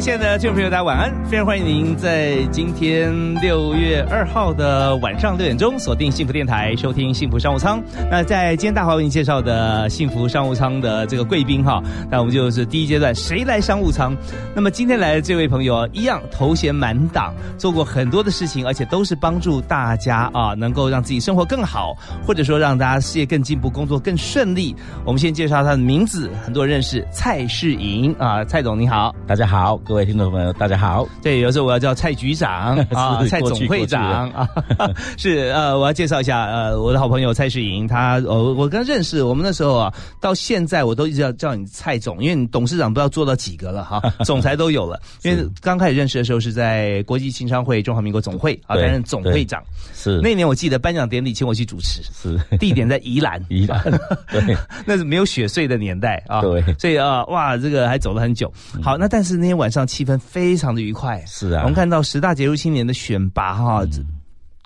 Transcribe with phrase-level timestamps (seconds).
[0.00, 1.12] 亲爱的听众朋友，大家晚安！
[1.26, 7.82] 非常欢迎您在今天六月二号的晚上六点钟锁定幸福电台，收听幸福商务舱。
[8.10, 14.16] 那在今天大华为您介绍的幸福商务舱的这个贵宾哈，那我们就是第一阶段谁来商务舱？
[14.54, 21.94] 那么今天来的这位朋友一样头衔满档，做过很多的事情，而且都是帮助大家啊，能够让自己生活更好，
[22.26, 24.74] 或者说让大家事业更进步，工作更顺利。
[25.04, 29.78] 我们先介绍他的名字，很多人认识蔡世莹啊，蔡总你好，大家好。
[29.90, 31.04] 各位听众朋友，大家好。
[31.20, 34.48] 对，有时候我要叫蔡局长 啊，蔡总会长啊，
[35.18, 45.02] 是呃，我要介绍一下呃，我的好朋友蔡世莹，他呃，我跟他认识，我们那时候啊，到现在我都一直要叫你蔡总，因为你董事长不知道做到几个了哈，总裁都有了。
[45.24, 49.60] 因为刚开始认识的时候是在国际情商会中华民国总会啊，担任总会长。
[49.92, 50.20] 是。
[50.20, 52.38] 那年我记得颁奖典礼请我去主持，是。
[52.58, 53.82] 地点在宜兰，宜兰
[54.30, 58.52] 对，那是没有雪穗的年代啊，对，所以啊，哇，这个还走了很久。
[58.80, 63.84] 好，那但是那天晚上气氛非常的愉快，是啊，我们看到十大杰出青年的选拔哈，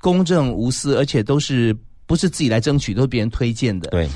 [0.00, 1.76] 公正无私，而且都是
[2.06, 4.08] 不是自己来争取，都是别人推荐的，对。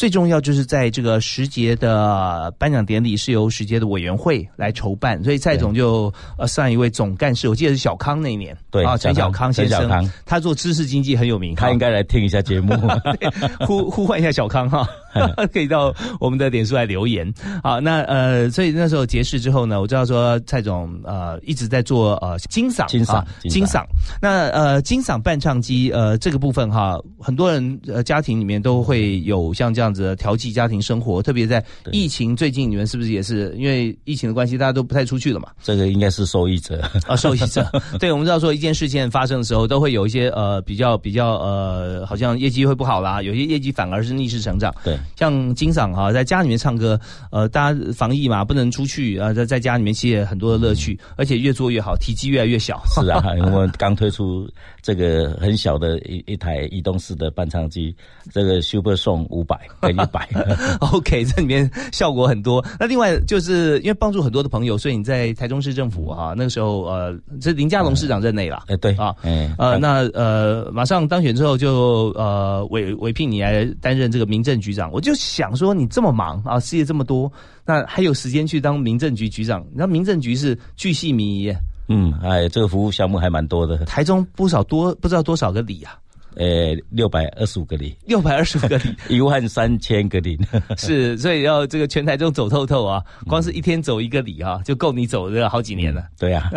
[0.00, 12.72] 最重要就是在这个时节的颁奖典礼是由时节的委员会来筹办，所以蔡总就呃上一位总干事，我记得是小康那一年，对啊，陈小康先生，他做知识经济很有名，他应该来听一下节目，
[13.68, 14.88] 呼呼唤一下小康哈。
[15.52, 17.30] 可以到我们的脸书来留言。
[17.64, 23.84] 好，那呃，所以那时候结识之后呢，我知道说蔡总呃一直在做呃金嗓，金嗓，金嗓。
[24.22, 35.48] 那呃金嗓伴唱机呃这个部分哈，很多人呃家庭里面都会有像这样子调剂家庭生活，特别在疫情最近，你们是不是也是因为疫情的关系，大家都不太出去了嘛？
[35.62, 37.66] 这个应该是受益者啊，受益者。
[37.98, 44.74] 对，我们知道说一件事件发生的时候，都会有一些呃比较比较呃，好像业绩会不好啦，有些业绩反而是逆势成长。
[44.84, 44.98] 对。
[45.16, 46.98] 像金嗓哈，在家里面唱歌，
[47.30, 52.82] 呃，大家防疫嘛，不能出去啊，在在家里面其实也很多的乐趣，而且越做越好，体积越来越小。
[52.94, 54.48] 是啊， 我们刚推出
[54.82, 57.94] 这个很小的一一台移动式的伴唱机，
[58.32, 60.28] 这个 Super Song 五百跟一百。
[60.92, 62.64] OK，这里面效果很多。
[62.78, 68.64] 那另外就是因为帮助很多的朋友，所以你在台中市政府哈，那个时候呃，这林佳龙市长任内了。
[68.68, 77.30] 哎，对啊，哎，呃，那呃，马上当选之后就呃委委聘你来担任这个民政局长，我就想说你这么忙啊，事业这么多，
[77.64, 79.60] 那还有时间去当民政局局长？
[79.70, 81.54] 你知道民政局是巨细靡遗，
[81.88, 83.78] 嗯，哎，这个服务项目还蛮多的。
[83.84, 85.98] 台中不少多，不知道多少个里啊。
[86.36, 90.38] 呃，六百二十五个里，六百二十五个里， 一万三千个里，
[90.78, 96.06] 是，所以要这个全台中走透透啊，光是一天走一个里啊，就够你走这好几年了。
[96.18, 96.50] 对呀，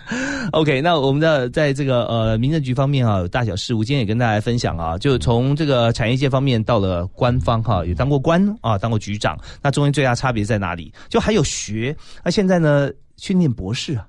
[0.52, 10.92] OK，那我们的在这个呃民政局方面啊，有大小事务，今天也跟大家分享啊，就从这个产业界方面到了官方哈，也当过官啊，当过局长，那中间最大差别在哪里？
[11.08, 14.06] 就还有学，那现在呢去念博士啊？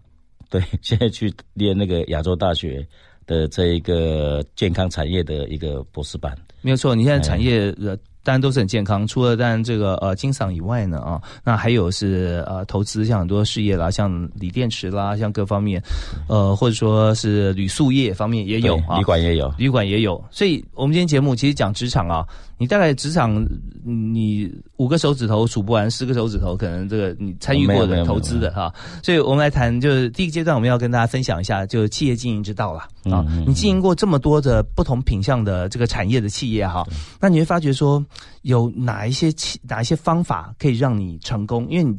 [0.50, 2.88] 对，现在去念那个亚洲大学。
[3.30, 6.96] 的这一个健康产业的一个博士班，没有错。
[6.96, 9.06] 你现在产业呃，当然都是很健康。
[9.06, 15.80] 除了当然这个呃金嗓以外呢啊，那还有是呃投资，像很多事业啦，像锂电池啦，像各方面，
[16.28, 20.20] 呃或者说是铝塑业方面也有啊，旅馆也有，旅馆也有。
[20.32, 22.26] 所以我们今天节目其实讲职场啊。
[22.60, 23.42] 你大概职场，
[23.86, 28.72] 你五个手指头数不完，十个手指头可能这个你参与过的投资的哈，
[29.02, 32.82] 所以我们来谈，就是第一个阶段我们要跟大家分享一下，就是企业经营之道了
[33.16, 33.26] 啊。
[33.48, 36.86] 你经营过这么多的不同品相的这个产业的企业哈，
[37.18, 38.06] 那你会发觉说
[38.42, 41.66] 有哪一些企哪一些方法可以让你成功？
[41.70, 41.98] 因为你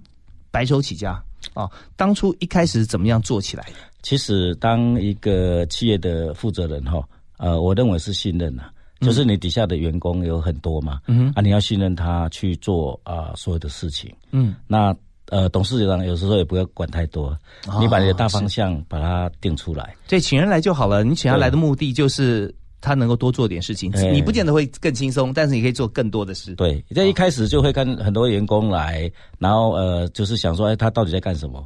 [0.51, 1.19] 白手起家
[1.55, 3.65] 啊，当初一开始怎么样做起来？
[4.03, 7.03] 其实当一个企业的负责人哈，
[7.39, 8.65] 呃，我认为是信任呐。
[9.01, 14.95] 就是你底下的员工有很多嘛，嗯啊，你要信任他去做啊所有的事情，嗯，那
[15.27, 17.37] 呃董事长有时候也不要管太多，
[17.81, 21.03] 你把你的大方向把它定出来，对，请人来就好了。
[21.03, 26.55] 你请他来的目的就是他能够多做点事情，你不见得会更轻松，但是你可以做更多的事。
[26.57, 31.65] 对，在一开始就会跟很多员工来，然后呃就是想说，哎，他到底在干什么？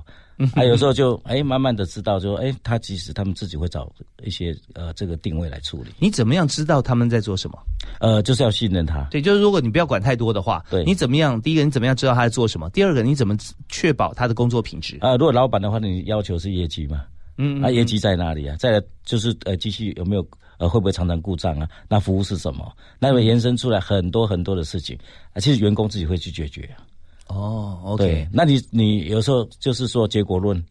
[0.55, 3.91] 啊，有时候就哎，慢慢的知道，就哎，他其实他们自己会找
[4.25, 5.91] 一些呃这个定位来处理。
[5.99, 7.59] 你怎么样知道他们在做什么？
[8.01, 9.07] 呃，就是要信任他。
[9.11, 11.41] 对，就是如果你不要管太多的话，对，你怎么样？
[11.41, 12.69] 第一个，你怎么样知道他在做什么？
[12.71, 13.37] 第二个，你怎么
[13.69, 14.99] 确保他的工作品质？
[15.01, 17.05] 啊，如果老板的话，你要求是业绩嘛？
[17.37, 18.57] 嗯，那业绩在哪里啊？
[18.59, 20.27] 再来就是呃，机器有没有
[20.59, 21.69] 呃，会不会常常故障啊？
[21.89, 22.73] 那服务是什么？
[22.99, 24.97] 那会延伸出来很多很多的事情
[25.33, 25.41] 啊。
[25.41, 26.69] 其实员工自己会去解决。
[27.35, 28.05] 哦，OK。
[28.05, 30.63] 对，那你你有时候就是说结果论。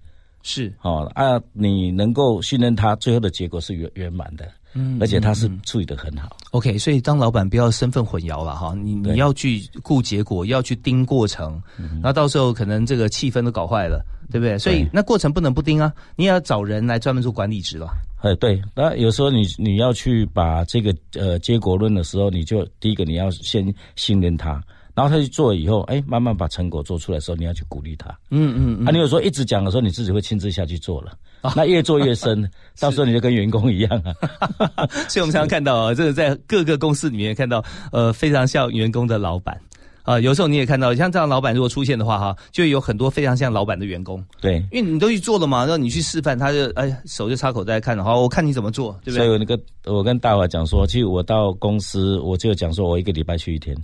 [0.45, 6.36] 是哦啊，你能够信任他，最后的结果是圆圆满的，嗯，而且他是处理的很好。
[6.51, 14.60] OK，所以当老板不要身份混淆了哈，你你要去顾结果，要去盯过程，然后到时候可能这个气氛都搞坏了，对不对？
[14.60, 17.88] 所以那过程不能不盯啊，你也要找人来专门做管理职了。
[18.19, 24.62] 哎，对，那有时候你你要去把这个呃结果论的时候，你就第一个你要先信任他。
[24.95, 28.10] 然后他去做以后，哎，慢慢把成果做出来的时候，你要去鼓励他。
[28.30, 28.88] 嗯嗯。
[28.88, 31.12] 啊，你有时候一直讲的时候，你自己会亲自下去做了。
[31.42, 32.50] 啊那越做越深，
[32.80, 34.13] 到时候你就跟员工一样啊。
[35.10, 37.62] 所以我们常常看到啊，这个在各个公司里面看到，
[37.92, 39.60] 呃，非常像员工的老板
[40.04, 40.19] 啊。
[40.19, 44.24] 有时候你也看到，像这样老板如果出现的话，哈，就有很多非常像老板的员工。
[44.39, 44.63] 对。
[44.72, 49.25] 因为你都去做了嘛，然后你去示范，他就哎手就插口袋看了，好，我看你怎么做，对不对？
[49.25, 53.75] 所以我那个我跟大华讲说，其实我到公司我就讲说我一个礼拜去一天。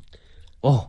[0.62, 0.88] 哦。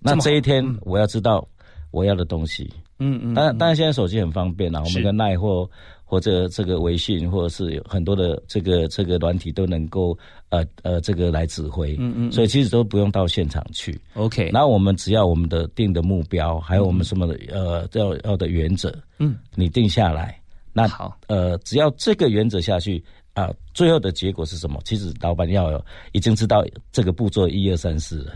[0.00, 1.46] 那这一天我要知道
[1.90, 5.68] 我要的东西，嗯嗯，当然当然现在手机很方便啦，我们的耐或
[6.04, 10.16] 或者这个微信或者是有很多的这个这个软体都能够
[10.48, 14.50] 呃呃这个来指挥，嗯嗯，所以其实都不用到现场去，OK。
[14.52, 20.40] 然后我们只要我们的定的目标，还有我们什么的呃要要的原则，嗯，你定下来，
[20.72, 23.02] 那好，呃，只要这个原则下去
[23.34, 24.80] 啊，最后的结果是什么？
[24.84, 28.32] 其实老板要有已经知道这个步骤一二三四了。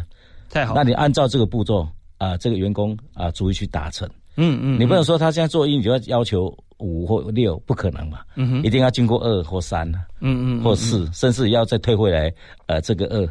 [0.55, 1.85] 太好，那你按照这个步骤
[2.17, 4.09] 啊，这个员工啊，逐一去达成。
[4.37, 8.21] 嗯嗯，你不能说他现在做一，你就要要求五或六，不可能嘛。
[8.37, 9.85] 嗯哼，一定要经过二或三
[10.21, 12.33] 嗯嗯，或四，甚至要再退回来，
[12.67, 13.29] 呃，这个二。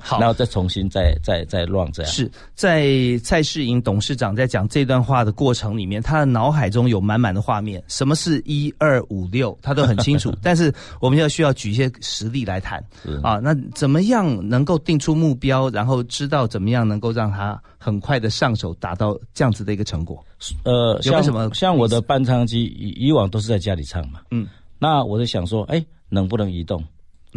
[0.00, 2.12] 好， 然后再重新再再再乱这样。
[2.12, 2.86] 是在
[3.22, 10.32] 蔡世营董事长在讲这段话的过程里面，他的脑海中有满满的画面，什么是一二五六，他都很清楚。
[10.42, 12.82] 但是我们要需要举一些实例来谈
[13.22, 13.40] 啊。
[13.42, 20.24] 那怎么样能够定出目标，然后知道怎么样能够让他很快的上手，达到这样子的一个成果？
[20.64, 21.48] 呃，像什么？
[21.54, 24.20] 像我的伴唱机以以往都是在家里唱嘛。
[24.30, 24.46] 嗯，
[24.78, 26.82] 那我在想说，哎，能不能移动？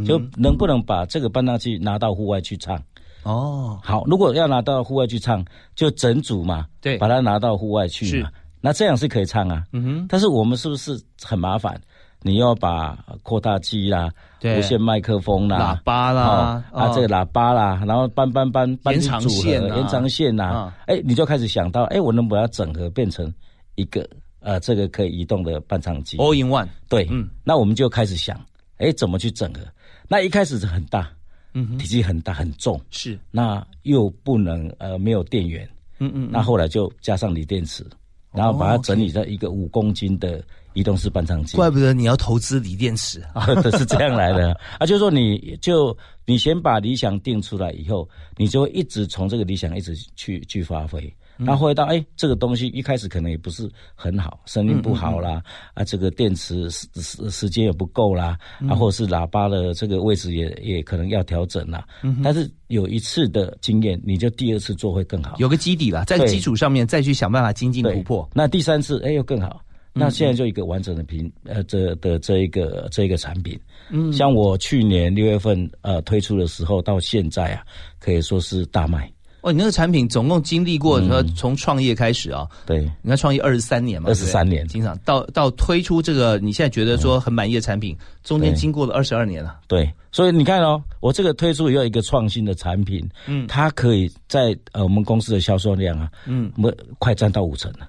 [0.03, 2.81] 就能不能把这个伴唱器拿到户外去唱？
[3.23, 5.43] 哦，好，如果要拿到户外去唱，
[5.75, 8.29] 就整组嘛，对，把它拿到户外去嘛，
[8.61, 9.63] 那这样是可以唱啊。
[9.71, 11.79] 嗯哼，但是我们是不是很麻烦？
[12.21, 14.09] 你要把扩大机啦、
[14.41, 23.31] 无线麦克风啦、喇叭啦、啊这个喇叭啦，然后搬搬搬搬延长线、延长线呐，哎，你就开始想到，哎，我能不能整合变成
[23.75, 24.07] 一个
[24.39, 26.67] 呃这个可以移动的伴唱机？All in one。
[26.89, 28.39] 对，嗯，那我们就开始想，
[28.77, 29.61] 哎，怎么去整合？
[30.07, 31.11] 那一开始是很大，
[31.53, 35.67] 嗯，体积很大很重，是，那又不能呃没有电源，
[35.99, 37.85] 嗯嗯，那后来就加上锂电池，
[38.31, 40.43] 然后把它整理在一个五公斤的
[40.73, 41.55] 移动式搬仓机。
[41.55, 43.45] 怪不得你要投资锂电池啊，
[43.77, 44.53] 是这样来的。
[44.77, 51.01] 啊，就是说你就你先把理想定出来以后，你就会一直从这个理想一直去去发挥。
[51.37, 55.41] 然后回到哎，这个东西一开始可能也不是很好，声音不好啦，
[55.73, 58.37] 啊，这个电池时时时间也不够啦，
[58.69, 61.85] 啊，或者是喇叭的这个位置也也可能要调整啦。
[62.23, 68.29] 但是有一次的经验，你就第二次做会更好，有个基底了，在基础上面再去想办法精进突破。
[68.33, 69.61] 那第三次哎又更好，
[69.93, 73.59] 那现在就一个完整的品呃这的这一个这一个产品。
[73.89, 77.63] 嗯，像我去年六月份呃推出的时候到现在啊，
[77.99, 79.11] 可以说是大卖。
[79.45, 89.59] 哦，你那个产品总共经历过，说从创业开始啊，对，你看创业二十三年嘛，二十三年，经常到到推出这个，你现在觉得说很满意的产品，中间经过了二十二年了。
[89.67, 97.87] 对，所以你看哦，我这个推出以后一个创新的产品，嗯，它可以在呃我们公司的销售量啊，嗯，我们快占到五成了。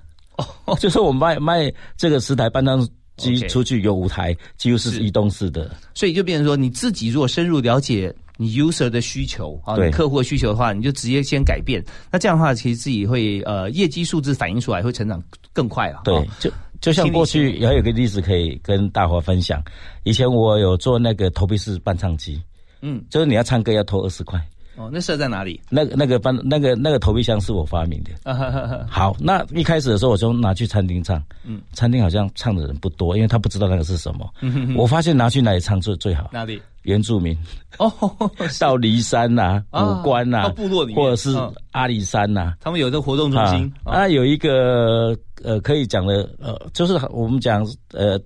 [0.67, 2.87] 哦， 就是我们卖卖这个十台半张
[3.17, 5.03] 机出去，有五台几乎是。
[5.03, 8.15] 移动式的，所以就变成说你自己如果深入了解。
[8.37, 11.83] 你 user 的需求啊，你客户的需求的话，你就直接先改变。
[12.11, 16.02] 那这样的话，其实自己会呃业绩数字反映出来，会成长更快了。
[16.05, 16.50] 对，就
[16.81, 19.62] 就像过去也有个例子可以跟大伙分享。
[20.05, 22.40] 以前我有做那个投币式伴唱机，
[22.83, 24.40] 嗯，就是你要唱歌要投二十块。
[24.78, 25.59] 哦，那设在哪里？
[25.71, 28.11] 那那个班那个那个投币箱是我发明的。
[28.87, 34.31] 好，那一开始的时候我就拿去餐厅唱，嗯，餐厅好像唱的人不多，因为他不知道那个是什么。
[34.76, 36.28] 我发现拿去哪里唱最最好？
[36.31, 36.61] 哪里？
[36.87, 37.37] 原住民
[37.78, 37.93] 哦，
[38.59, 41.37] 到骊山呐、武关呐、部落里或者是
[41.73, 48.19] 阿里山呐，他们有个活动中心啊，有一个呃可以讲的呃，就是我们讲呃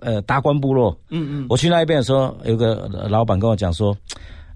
[0.00, 3.94] 呃达官部落，嗯嗯，我去那一边的时候，有个老板跟我讲说。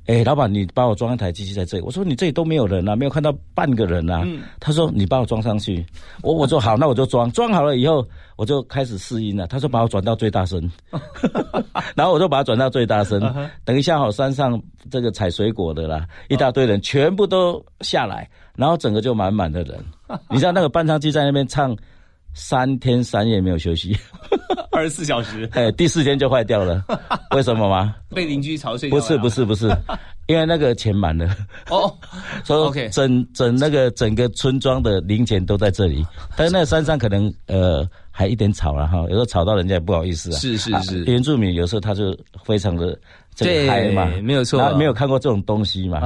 [0.07, 1.85] 哎，老板，你帮我装一台机器在这里。
[1.85, 4.26] 我说你这里都没有人啊，没有看到半个人啊。
[4.59, 5.87] 他说你帮我装上去。
[6.23, 7.30] 我我说好，那我就装。
[7.30, 8.04] 装好了以后，
[8.40, 9.47] 我就开始试音了。
[9.47, 10.59] 他说把我转到最大声，
[11.94, 13.20] 然后我就把它转到最大声。
[13.66, 14.59] 等一下，好山上
[14.90, 19.78] 这个采水果的啦，一大堆人全部都下来，然后整个就满满的人。
[20.30, 21.76] 你知道那个伴唱机在那边唱
[22.32, 23.94] 三天三夜没有休息。
[24.73, 26.82] 二十四小时，哎，第四天就坏掉了，
[27.35, 27.94] 为什么吗？
[28.14, 28.88] 被邻居吵睡。
[28.88, 29.68] 不是不是不是，
[30.28, 31.28] 因为那个钱满了。
[31.68, 31.94] 哦，
[32.42, 36.06] 所以整整那个整个村庄的零钱都在这里，
[36.37, 37.87] 但是那个山上可能呃
[38.21, 40.39] 还一点吵了哈，有时候吵到人家也不好意思啊。
[40.39, 42.99] 是是是，原住民有时候他就非常的
[43.35, 46.00] 这个嗨嘛，没有错，没有看过这种东西嘛。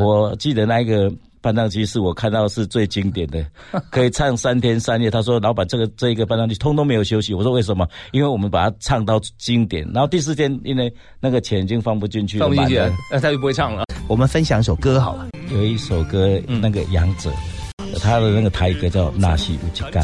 [0.00, 1.12] 我记得那一个。
[1.40, 3.42] 伴唱机是我看到是最经典的，
[3.92, 5.08] 可以唱三天三夜。
[5.08, 7.86] 他说：“老板，这个这一个伴唱机通通没有休息。”我说：“为什么？
[8.10, 9.88] 因为我们把它唱到经典。
[9.94, 13.84] 然后第四天，因为那个钱已经放不进去了，放不进去，那他就不会唱了。
[14.08, 17.30] 我们分享一首歌好了，有一首歌，那个杨者，
[18.02, 20.02] 他的那个台歌叫《纳西乌吉干》。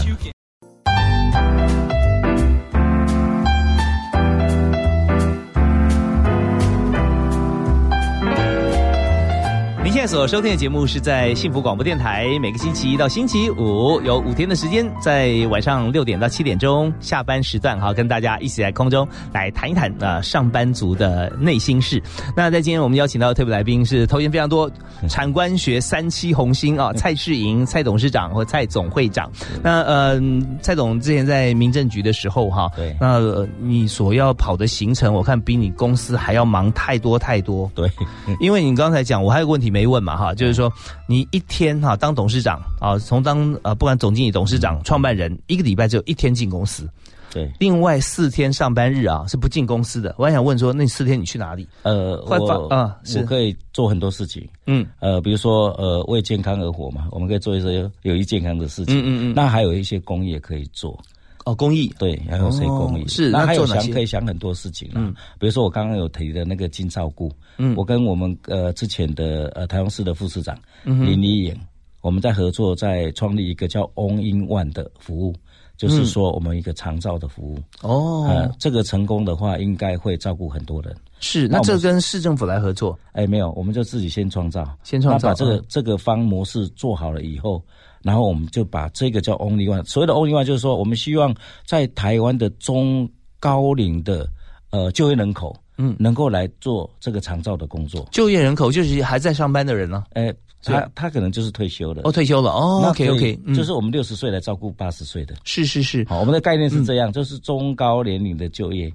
[10.06, 22.02] 所收听的节目是在幸福广播电台，每个星期一到星期五有五天的时间，在晚上六点到七点钟下班时段，哈，跟大家一起在空中来谈一谈啊上班族的内心事。
[22.36, 24.70] 那在今天我们邀请到的特别来宾是头衔非常多，
[25.08, 29.30] 产官学三期红星啊，蔡世莹蔡董事长或蔡总会长。
[29.62, 30.20] 那呃，
[30.60, 33.20] 蔡总之前在民政局的时候哈，对，那
[33.58, 37.70] 你所要跑的行程，我看比你公司还要忙太多太多。
[37.74, 37.90] 对，
[38.38, 39.93] 因为你刚才讲，我还有个问题没问。
[39.94, 40.72] 问嘛哈，就是说
[41.06, 46.88] 你一天哈当董事长啊，从当呃不管总经理、董事长、创办人，一个礼拜只有一天进公司，
[47.30, 50.12] 对，另外四天上班日啊是不进公司的。
[50.18, 51.68] 我还想问说，那四天你去哪里？
[51.82, 60.98] 呃，我啊，我可以做很多事情，嗯，呃，比如说呃为健康而活嘛，我们可以做一些有益健康的事情，嗯嗯嗯，那还有一些公益可以做。
[61.44, 63.06] 哦，公益对，还有谁公益？
[63.06, 65.14] 是，那还有想可以想很多事情嗯。
[65.38, 71.54] 比如说我刚刚有提的那个金照顾，嗯，我跟我们呃之前的呃台中市的副市长林丽颖，
[72.00, 75.34] 我们在合作，在创立一个叫 On In One 的服务，
[75.76, 77.58] 就是说我们一个长照的服务。
[77.82, 80.96] 哦，呃，这个成功的话，应该会照顾很多人。
[81.20, 82.98] 是，那这跟市政府来合作？
[83.12, 87.62] 哎，没有，我们就自己先创造，先创造，把这个这个方模式做好了以后。
[88.04, 91.34] 然后我们就把这个叫 Only One，所谓的 Only One 就是说，我们希望
[91.64, 93.08] 在台湾的中
[93.40, 94.28] 高龄的
[94.68, 98.06] 呃就业人口，嗯，能够来做这个长照的工作。
[98.12, 100.04] 就业人口就是还在上班的人呢？
[100.12, 100.30] 哎，
[100.62, 102.02] 他他可能就是退休了。
[102.04, 102.84] 哦，退休了哦。
[102.90, 105.34] OK OK，就是我们六十岁来照顾八十岁的。
[105.44, 106.04] 是是是。
[106.06, 108.92] 好，我们的概念是这样，就是中高年龄的就业，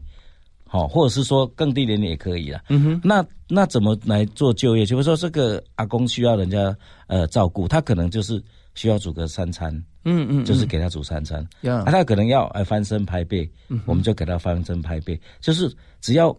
[0.67, 2.61] 好，或者是说更低年龄也可以了。
[2.69, 3.01] 嗯哼。
[3.03, 4.85] 那那怎么来做就业？
[4.85, 8.39] 比如说这个阿公需要人家呃照顾，他可能就是。
[8.75, 9.73] 需要煮个三餐，
[10.05, 11.41] 嗯嗯，就是给他煮三餐。
[11.63, 13.49] 啊，他可能要哎翻身拍背，
[13.85, 15.19] 我们就给他翻身拍背。
[15.41, 15.71] 就是
[16.01, 16.35] 只要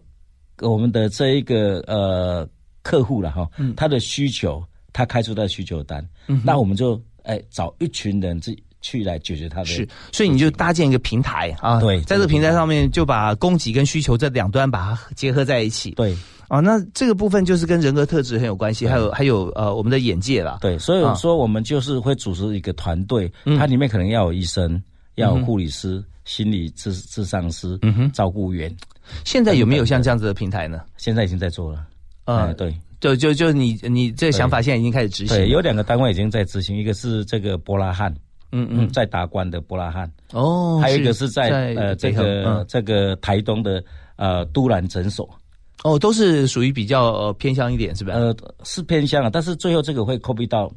[0.59, 2.47] 我们的这一个呃
[2.81, 6.07] 客户了哈，他的需求，他开出他的需求单，
[6.43, 9.65] 那我们就哎找一群人去去来解决他的。
[9.65, 15.91] 是，所以你就搭建一个平台啊，对，在这个平台上面就把供给跟需求这两端把它结合在一起。
[15.91, 16.15] 对。
[16.51, 20.57] 啊，那这个部分就是跟人格特质很有关系，还有还有呃我们的眼界啦。
[20.59, 24.83] 对，所以说我们就是会组织一个团队，它里面可能要有医生，
[25.15, 28.69] 要有护理师、心理智智商师、嗯哼，照顾员。
[29.23, 30.81] 现在有没有像这样子的平台呢？
[30.97, 31.87] 现在已经在做了。
[32.25, 35.37] 嗯，对，就就就你你这个想法现在已经开始执行。
[35.37, 38.13] 对，有两个单位已经在执行，一个是这个波拉汉，
[38.51, 40.11] 嗯嗯，在达官的波拉汉。
[40.33, 43.81] 哦，还有一个是在呃这个这个台东的
[44.17, 45.33] 呃都兰诊所。
[45.83, 48.15] 哦，都是属于比较呃偏向一点，是不是？
[48.15, 50.71] 呃，是偏向啊，但是最后这个会 copy 到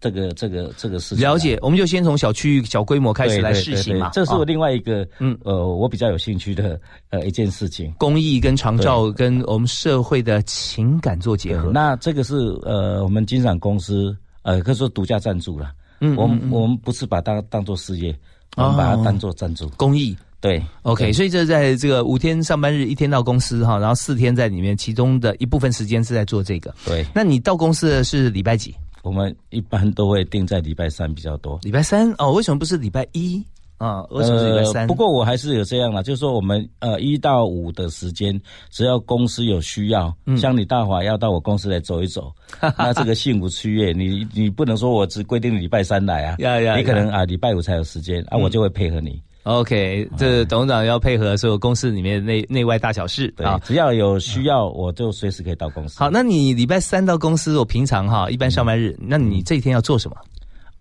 [0.00, 1.24] 这个这个这个事情。
[1.24, 4.10] 了解，我们就先从小区域、小规模开始来试行嘛。
[4.12, 7.90] 这是我另外一个，嗯，呃，我比较有兴趣的呃一件事情。
[7.98, 11.70] 公益跟长照跟我们社会的情感做结合。
[11.72, 15.72] 那这个是呃我们金赏公司呃可以说独家赞助了。
[16.00, 18.14] 嗯，我们我们不是把它当做事业，
[18.56, 20.14] 我们把它当做赞助公益。
[20.44, 26.74] 对，OK，所以这在这个五天上班日，一天到公司哈，然后四天在里面，其中的一部分时间是在做这个。
[26.84, 28.74] 对，那你到公司的是礼拜几？
[29.02, 31.58] 我们一般都会定在礼拜三比较多。
[31.62, 33.42] 礼拜三哦，为什么不是礼拜一？
[33.78, 34.86] 啊，为什么是礼拜三？
[34.86, 38.38] 不过我还是有这样啦，就是说我们呃一到五的时间，
[38.70, 42.30] 只要公司有需要，像你大华要到我公司来走一走，
[42.76, 46.36] 那这个幸福区月，你你不能说我只规定礼拜三来啊，
[46.76, 49.18] 你可能啊礼拜五才有时间啊，我就会配合你。
[49.44, 53.32] OK，这董事长要配合所有公司里面内内外大小事。
[53.38, 55.98] 啊，只要有需要，我就随时可以到公司。
[55.98, 60.16] 好，那你礼拜三到公司，我平常哈一般上班日，那你这一天要做什么？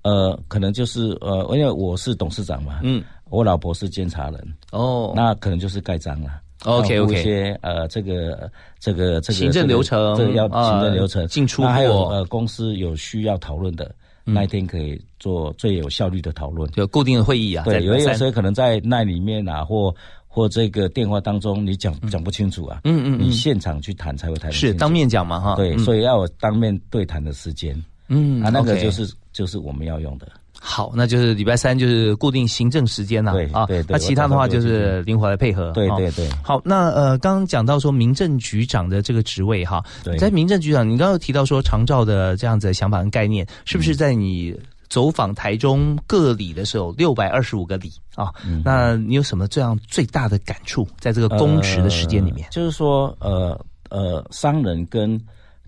[0.03, 6.29] 呃，可能就是呃，因为我是董事长嘛，嗯，我老婆是监察人，哦，那可能就是盖章了。
[6.65, 11.27] OK OK，一些呃，这个这个这个行政流程，这个要行政流程。
[11.27, 17.65] 进出还有呃，公司有需要讨论的那一天可以做最有效率的讨论，就固定的会议啊。
[17.65, 19.93] 对，有有时候可能在那里面啊，或
[20.27, 25.55] 或这个电话当中你讲讲不清楚啊，嗯嗯，你现场去谈才会谈是当面讲嘛哈。
[25.55, 27.75] 对，所以要有当面对谈的时间，
[28.07, 30.27] 嗯，啊，那个就是就是我们要用的。
[30.65, 33.65] 好，那就是礼拜三就是固定行政时间了啊。
[33.65, 35.71] 对对，那其他的话就是灵活来配合。
[35.71, 36.29] 对对对。
[36.41, 39.83] 好，那呃，刚刚讲到说民政局长的这个职位哈，
[40.17, 48.31] 在民政局长，你刚刚提到说长照的这样子的想法跟概念，是不是在你走访台中各里的时候，六百二十五个里啊？
[48.63, 52.47] 那你有什么这样最大的感触，在这个公职的时间里面？
[52.49, 55.19] 就是说，呃呃，商人跟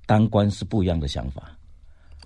[0.05, 1.43] 当官是不一样的想法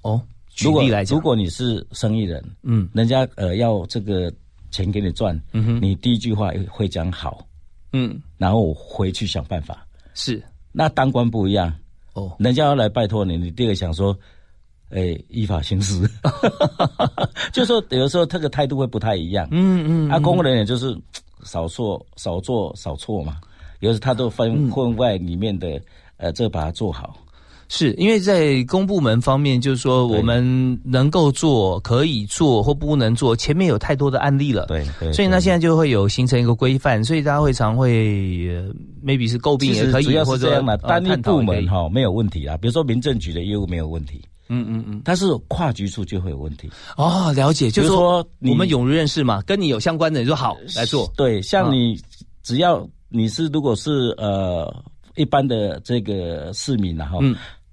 [0.04, 0.22] 哦。
[0.64, 4.32] 如果如果你是生意人，嗯，人家呃要这个
[4.72, 7.46] 钱给你赚，嗯哼，你第一句话会讲好，
[7.94, 10.42] 嗯，然后我回去想办法，是。
[10.72, 11.74] 那当官不一样。
[12.14, 14.18] 哦，人家要来拜托你，你第二个想说，
[14.90, 16.10] 哎，依法行事，
[17.54, 20.98] 就说有的时候这个态度会不太一样，嗯嗯，啊，公务人员就是
[21.44, 23.40] 少做少做少错嘛，
[23.80, 25.80] 有时他都分分外里面的，
[26.18, 27.16] 呃，这把它做好。
[27.72, 34.66] 是因为在公部门方面，就是说我们能够做、可以做或不能做，前面有太多的案例了。
[34.66, 34.84] 对，
[35.14, 38.60] 所以呢，现在就会有形成一个规范，所以大家会常会
[39.06, 44.20] maybe 是诟病也可以，主要是这样的单一部门哈没有问题啊，比如说民政局的业务没有问题。
[44.52, 46.68] 嗯嗯嗯，但是跨局处就会有问题。
[46.98, 51.08] 哦，了解，就是说我们永如认识嘛，跟你有相关的，你说好来做。
[51.16, 52.02] 对，像你
[52.42, 54.84] 只要你是如果是呃
[55.16, 57.20] 一般的这个市民然后。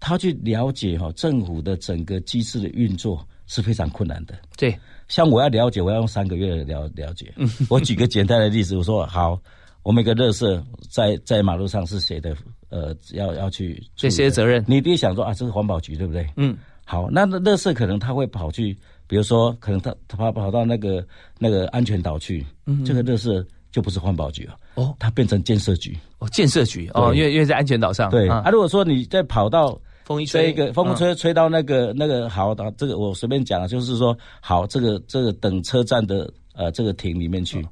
[0.07, 4.37] 他去了解哈政府的整个机制的运作是非常困难的。
[4.57, 4.73] 对，
[5.09, 7.35] 像我要了解，我要用三个月了了解。
[7.69, 9.37] 我举个简单的例子，我说好，
[9.83, 12.37] 我们一个乐色在在马路上是谁的？
[12.69, 16.25] 呃，要要去这些责任，你别想说啊，这是环保局对不对？
[16.37, 21.05] 嗯，好，那乐色可能他会跑去，比如说可能他他跑跑到那个
[21.37, 24.57] 那个安全岛去，嗯，这个乐色就不是环保局了。
[24.77, 25.99] 哦，它变成建设局。
[26.19, 28.09] 哦，建设局哦，因为因为在安全岛上。
[28.09, 37.67] 对啊，如果说你在跑到风一吹，一个风吹吹到那个那个好的，这个我随便讲，就是说好，这个这个等车站的呃这个亭里面去，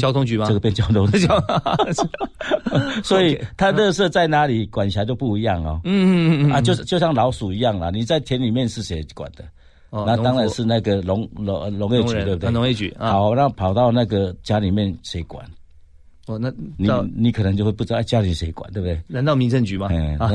[0.00, 0.46] 交通局吗？
[0.48, 1.28] 这个变交通局，
[3.04, 5.80] 所以它乐色在哪里管辖就不一样哦。
[5.84, 9.44] 嗯嗯嗯啊，就是就像老鼠一样啦，你在田里面是谁管的？
[9.90, 12.50] 哦，那当然是那个农农农业局对不对？
[12.50, 15.44] 农业局好，那跑到那个家里面谁管？
[16.30, 19.00] 哦，那你你可能就会不知道家里谁管，对不对？
[19.08, 19.88] 难道民政局吗？
[20.18, 20.30] 啊，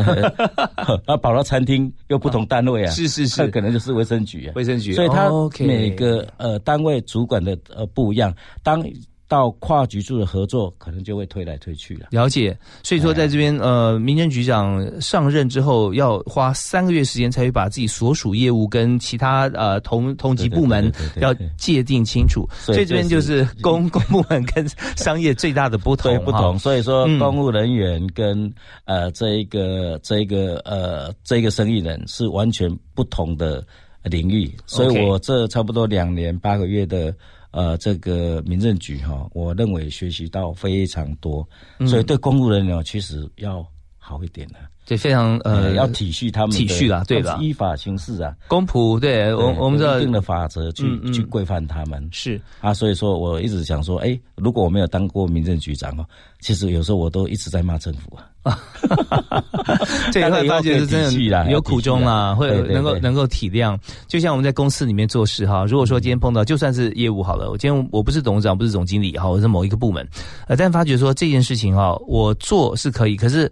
[1.17, 4.93] 跑到餐厅又不同单位啊，是 是是，可能就是卫生局啊，卫生局。
[4.93, 5.29] 所以他
[5.59, 8.83] 每个呃单位主管的呃不一样，当。
[9.27, 12.07] 到跨局处的合作，可能就会推来推去了。
[12.11, 22.47] 了解，所以说在这边，呃，民政局长上任之后，要花三个月时间，才会把自己所属业务跟其他呃同同级部门要界定清楚。
[22.51, 26.15] 所以这边就是公 公部门跟商业最大的不同。
[26.23, 33.65] 不同，所以说公务人员跟呃这一个这一个呃这一个生意人是完全不同的
[34.03, 34.55] 领域。
[34.67, 37.11] 所以我这差不多两年八个月的。
[37.55, 41.47] 呃，这个民政局哈，我认为学习到非常多，
[41.87, 43.65] 所以对公务人员其实要
[44.07, 52.39] 好一点的，对，非常呃，要体恤他们，体恤啦，对的，依法行事啊，公仆，对我我们这定的法则去去规范他们，是。
[52.61, 56.05] 啊，所以说我一直想说，哎，如果我没有当过民政局长哦，
[56.39, 58.29] 其实有时候我都一直在骂政府啊。
[58.43, 58.61] 啊，
[60.13, 63.75] 这一块发觉是真的有苦衷啊，会能够能够体谅。
[64.07, 70.07] 就像我们在公司里面做事哈，如果说今天碰到就算是业务好了，我今天我不是董事长，不是总经理哈，我是某一个部门，
[70.47, 73.51] 呃，但发觉说这件事情哈，我做是可以，可是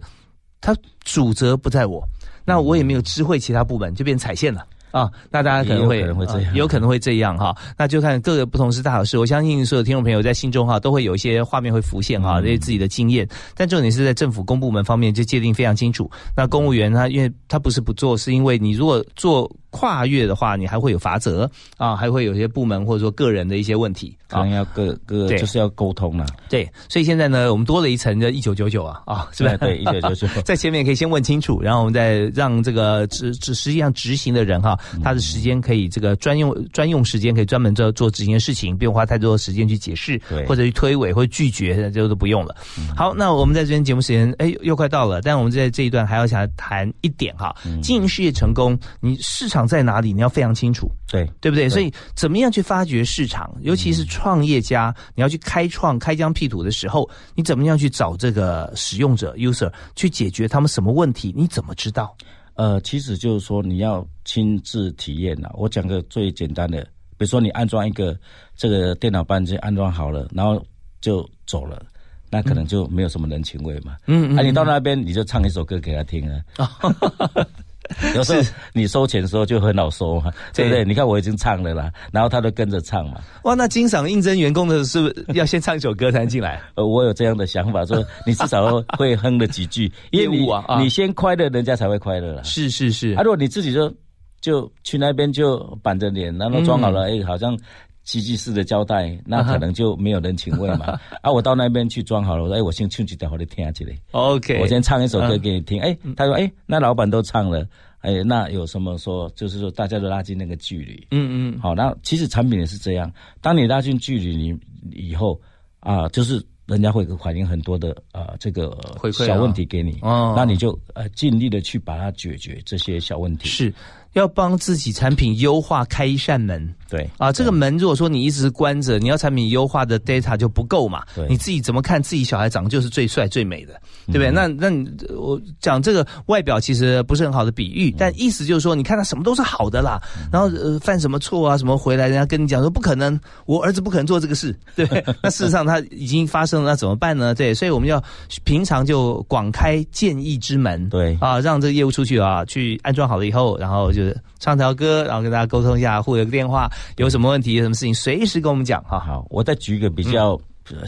[0.64, 0.74] 他
[1.04, 2.02] 主责不在我，
[2.42, 4.66] 那我也没有知会其他部门，就变踩线了。
[4.94, 7.52] 啊，那大家可能会可能会这样，有可能会这样哈。
[7.76, 9.18] 那就看各个不同是大小事。
[9.18, 13.28] 我相信所有听众朋友在心中哈都会有一些画面会浮现哈，这些自己的经验。
[13.56, 16.08] 但重点是在政府公部门方面就界定非常清楚。
[16.36, 19.50] 那公务员他因为他不是不做，是因为你如果做。
[19.76, 26.24] 跨越的话，你还会有罚则啊，还会有些部门或者说个人的一些问题，可能要各各就是要沟通了。
[26.48, 29.58] 对，所以现在呢，我们多了一层的一九九九啊啊，是不是？
[29.58, 42.54] 对，一九九九， 在前面可以先问清楚，然后我们再让这个执执实际上执行的人哈，他的时间可以这个专用专用时间可以专门做做执行的事情，不用花太多的时间去解释，或者去推诿或者拒绝，这都不用了。
[42.96, 50.12] 好，那我们在这边节目时间哎又快到了，但我们在这一段还要想谈一点哈，经营事业成功，你市场在哪里？
[50.12, 51.68] 你要非常清楚，对对不对？
[51.68, 53.52] 所以怎么样去发掘市场？
[53.62, 61.32] 尤其是创业家，你要去开创、开疆辟土的时候，你怎么样去找这个使用者 user 去解决他们什么问题？
[61.36, 62.14] 你怎么知道？
[62.54, 65.50] 呃，其实就是说你要亲自体验呐。
[65.54, 66.82] 我讲个最简单的，
[67.16, 68.16] 比如说你安装一个
[68.56, 70.64] 这个电脑班机，安装好了，然后
[71.00, 71.84] 就走了，
[72.30, 73.96] 那可能就没有什么人情味嘛。
[74.06, 74.38] 嗯嗯。
[74.38, 76.40] 啊，你到那边你就唱一首歌给他听啊。
[78.14, 78.40] 有时候
[78.72, 80.84] 你收钱的时候就很好收嘛，对不对？
[80.84, 83.20] 你看我已经唱了啦，然后他都跟着唱嘛。
[83.44, 86.60] 哇，那经常应征员工的是不是要先唱一首歌才进来？
[86.76, 92.44] 呃，我有这样的想法，说 你至少会哼了几句，业务啊，你先快乐，人家才会快乐了。
[92.44, 93.12] 是是是。
[93.14, 93.92] 啊，如果你自己就
[94.40, 97.58] 就去那边就板着脸，然后装好了，哎，好像
[98.04, 100.98] 奇迹式的交代，那可能就没有人情味嘛。
[101.22, 103.98] 啊，我到那边去装好了，我说哎，我先唱几条，我你听下去嘞。
[104.12, 105.80] OK，我先唱一首歌给你听。
[105.80, 107.66] 哎，他说哎，那老板都唱了。
[108.00, 109.30] 哎，那有什么说？
[109.34, 111.06] 就是说，大家都拉近那个距离。
[111.10, 111.58] 嗯嗯。
[111.58, 113.10] 好，那其实产品也是这样。
[113.40, 114.58] 当你拉近距离，你
[114.92, 115.40] 以后
[115.80, 118.78] 啊，就是人家会反映很多的啊，这个
[119.10, 119.98] 小问题给你。
[120.02, 120.34] 哦。
[120.36, 123.48] 那你就呃尽力的去把它解决这些小问题。
[123.48, 123.72] 是。
[124.14, 131.04] 要帮自己产品优化开一扇门，对啊，这个门如果说你一直关着，你要产品优化的 data 就不够嘛。
[131.14, 133.74] 对，你自己怎么看自己小孩长得就是最帅最美的，
[134.06, 134.30] 对不对？
[134.30, 134.70] 那那
[135.16, 140.00] 我讲这个外表其实不是很好的比喻，但意思就是说，你看他什么都是好的啦，
[140.32, 144.86] 然后呃犯什么错啊什么回来，人家跟你讲说不可能，我儿子不可能做这个事， 对。
[145.22, 147.34] 那事实上他已经发生了，那怎么办呢？
[147.34, 148.00] 对，所以我们要
[148.44, 154.03] 平常就广开建议之门，对啊，让这个业务出去啊，去安装好了以后，然后就。
[154.40, 158.98] 唱条歌，然后跟大家沟通一下，互留个电话，有什么问题、有什么事情，随时跟我们讲哈。
[158.98, 160.40] 好，我再举一个比较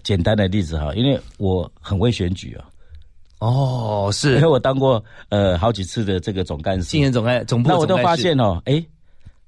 [0.03, 2.65] 简单的例子哈，因为我很会选举啊。
[3.39, 8.83] 哦，是，因为我当过呃好几次的这个总干事，竞选总干总部，那我都发现哦，哎，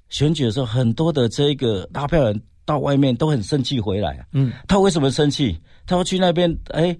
[0.09, 4.25] 选举的时候很多的这个拉票人到外面都很生气回来啊。
[4.33, 5.59] 嗯，他为什么生气？
[5.87, 6.95] 他会去那边，哎，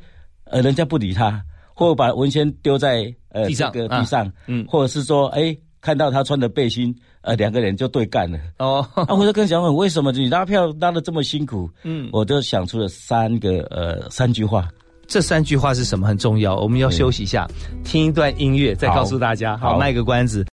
[0.45, 1.39] 呃，人家不理他，
[1.75, 5.55] 或者把文宣丢在呃这个地上，嗯，或者是说，哎。
[5.81, 8.37] 看到他穿的背心，呃，两个人就对干了。
[8.57, 11.69] 哦，啊，我就跟小粉为什么你拉票拉的这么辛苦？
[11.83, 14.67] 嗯，我就想出了三个呃三句话。
[15.07, 16.07] 这三句话是什么？
[16.07, 16.55] 很重要。
[16.57, 17.47] 我们要休息一下，
[17.83, 19.57] 听一段音乐，再告诉大家。
[19.57, 20.45] 好，卖个关子。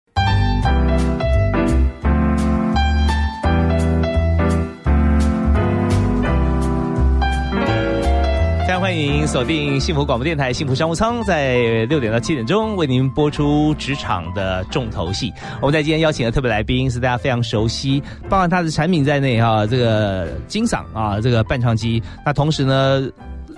[8.95, 15.33] 欢迎锁定幸福广播电台幸福商务舱，在六点到七点钟为您播出职场的重头戏。
[15.61, 22.01] 我们在今天邀请的特别来宾是大家非常熟悉，包含他的产品在内哈，这个金嗓啊，这个伴唱机。
[22.25, 23.05] 那同时呢，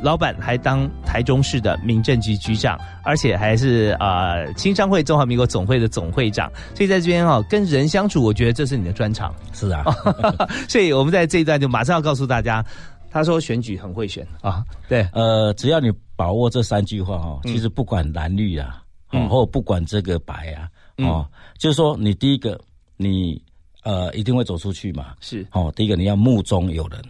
[0.01, 6.51] 老板还当台中市的民政局局长，而且还是啊青商会中华民国总会的总会长。
[6.75, 9.35] 所以在这边哈，跟人相处，我觉得这是你的专长。
[9.53, 9.85] 是啊，
[10.66, 12.64] 所以我们在这一段就马上要告诉大家。
[13.11, 18.83] 他说选举很会选啊，对，呃，只要你把握这三句话哈，其实不管蓝绿啊，
[19.29, 21.27] 或不管这个白啊，哦，
[21.59, 22.61] 就是说你第一个，
[22.97, 23.40] 你
[23.85, 27.03] 呃一定会走出去嘛，是，哦，第一个你要目中有人，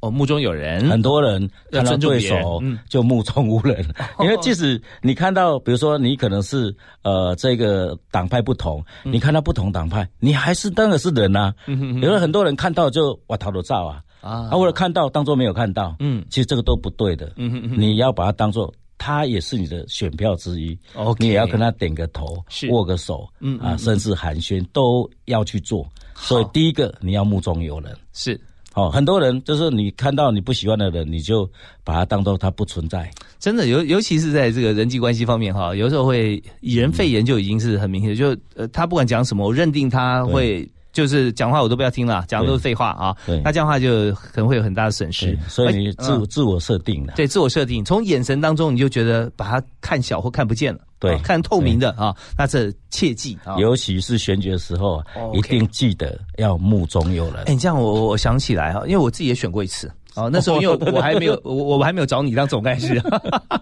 [0.00, 3.86] 哦，目中有人，很多人看到对手就目中无人，
[4.20, 11.54] 因为即使你看到，比如说你可能是呃这个党派不同，你看到不同党派，你还是当然是人呐，
[12.02, 14.02] 有了很多人看到就哇头都照啊。
[14.22, 20.78] 啊，或者看到当做没有看到，嗯，其实这个都不对的，嗯嗯嗯，你要把它当做他也是你的选票之一。
[21.18, 22.70] 你也要跟他点个头，是。
[22.70, 25.84] 握个手，嗯啊，甚至寒暄都要去做。
[26.14, 28.40] 所以第一个你要目中有人，是，
[28.74, 31.50] 哦，很多人就是你看到你不喜欢的人，你就
[31.82, 33.10] 把他当做他不存在。
[33.40, 40.68] 真的，尤尤其是在这个人际关系方面哈，有时候会以人废言就已经是很明显，就呃，他不管讲什么，我认定他会。
[40.92, 43.16] 就是讲话我都不要听了，讲的都是废话啊。
[43.26, 45.38] 对，那这样话就可能会有很大的损失。
[45.48, 47.14] 所以你自自我设定了。
[47.16, 50.80] 对，自我设定，从眼神当中你就觉得把它看小或看不见了。
[50.98, 57.42] 对，看透明的啊，那这切记啊，尤其是选举的时候啊，一定记得要目中有人。
[57.46, 59.90] 哎，这样我我想起来哈，因为我自己也选过一次。
[60.14, 63.00] 哦，那时候因为我还没有 我我还没有找你当总干事，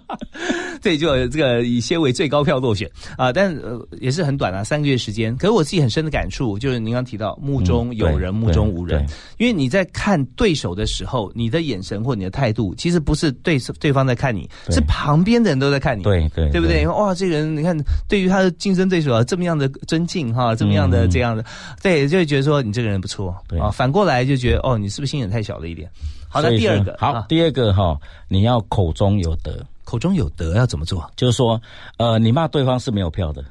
[0.83, 5.37] 对就这个以先为最高票落选啊，但呃也是很短啊，三个月时间。
[5.37, 9.07] 可是我自己很深的感触就是您刚提到目中有人，目中无人，
[9.39, 16.87] 因为你在看对手的时候，你的眼神或你的态度，其实不是对对方在看你，是旁边的人都在看你，对对，对不对？
[16.87, 17.77] 哇，这个人你看，
[18.09, 21.45] 对于他的竞争对手啊，这么样的尊敬哈，这么样的这样的，
[21.83, 23.71] 对，就会觉得说你这个人不错啊。
[23.71, 25.89] 反过来就觉得哦，你是不是心眼太小了一点？
[26.33, 31.05] 好，那第二个好，第二个哈，你要口中有德，口中有德要怎么做？
[31.17, 31.61] 就是说，
[31.99, 33.45] 呃，你骂对方是没有票的。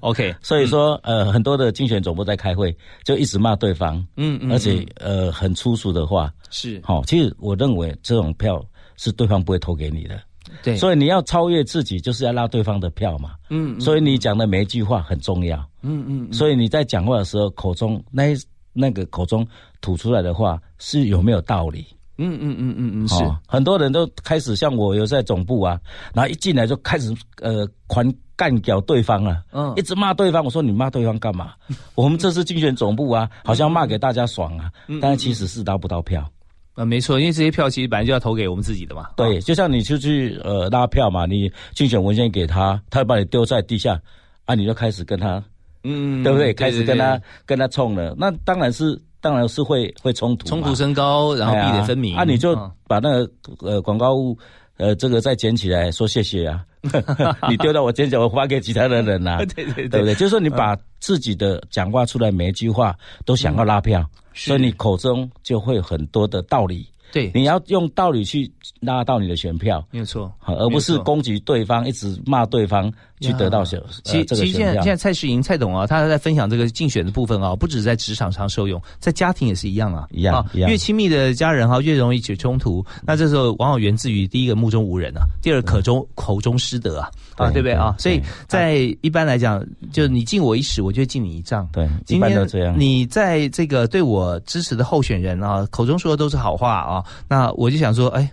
[0.00, 6.80] OK， 所以说，呃，很多的竞选总部在开会，就一直骂对方，嗯嗯，而且呃，很粗俗的话是。
[6.82, 8.60] 好，其实我认为这种票
[8.96, 10.18] 是对方不会投给你的。
[10.64, 13.32] 对，所以你要超越自己，就是要拉对方的票嘛。
[13.50, 15.58] 嗯，所以你讲的每一句话很重要。
[15.82, 18.34] 嗯嗯，所以你在讲话的时候，口中那
[18.72, 19.46] 那个口中
[19.80, 21.86] 吐出来的话是有没有道理？
[22.22, 23.14] 嗯嗯嗯嗯嗯，是
[23.48, 25.80] 很多人都开始像我有在总部啊，
[26.12, 30.44] 然后一进来就开始呃狂干掉对方啊，嗯，一直骂对方。
[30.44, 31.54] 我说你骂对方干嘛？
[31.96, 36.30] 我们这次竞选总部啊，好像骂给大家爽啊，但是其实是拉不到票
[36.74, 39.08] 啊，没错，因为这些票其实本来就要投给我们自己的嘛。
[39.16, 43.98] 对，就像你出去呃拉票嘛，你竞选文件给他，他把你丢在地下
[44.44, 45.42] 啊，你就开始跟他。
[45.84, 46.52] 嗯，对不对？
[46.54, 52.16] 开始跟他跟他冲了，那当然是当然是会会冲突，冲突升高，然后壁垒分明。
[52.16, 52.54] 啊，你就
[52.86, 54.36] 把那个呃广告物
[54.76, 56.64] 呃这个再捡起来说谢谢啊，
[57.48, 60.00] 你丢到我肩角，我发给其他的人 呐，对对对。
[60.00, 60.14] 不对？
[60.14, 66.86] 就是说你把自己的讲话出来每一句话都想要拉票，所以你口中就会很多的道理。
[67.12, 68.48] 对，你要用道理去
[68.80, 72.88] 拉到你的选票，没有错，而不是攻击对方，一直骂对方
[73.20, 73.80] 去得到选。
[74.04, 80.50] 其实，其实现在现在蔡世莹蔡董啊，他在分享这个竞选的部分啊，不止在职场上受用，在家庭也是一样啊，一样啊。
[80.54, 82.84] 越亲密的家人哈，越容易起冲突。
[83.04, 87.94] 那这时候往往源自于第一个目中无人啊，第二口中口中失德啊，啊，对不对啊？
[87.98, 91.68] 所以在一般来讲，就你敬我一尺，我就敬你一丈。
[91.72, 92.74] 对，一般都这样。
[92.78, 97.04] 你在这个对我支持的候选人啊，口中说的都是好话啊。
[97.28, 98.30] 那我就想说，哎，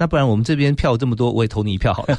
[0.00, 2.16] 那不然我们这边票这么多，我也投你一票好了。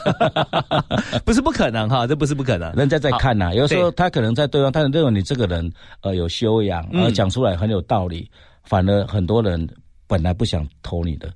[1.25, 2.71] 不是不可能哈，这不是不可能。
[2.73, 5.67] 人家在看呐，有时候他可能在对方，他认为你这个人
[6.01, 8.29] 呃有修养，而讲出来很有道理，
[8.63, 9.67] 反而很多人
[10.05, 11.33] 本来不想投你的，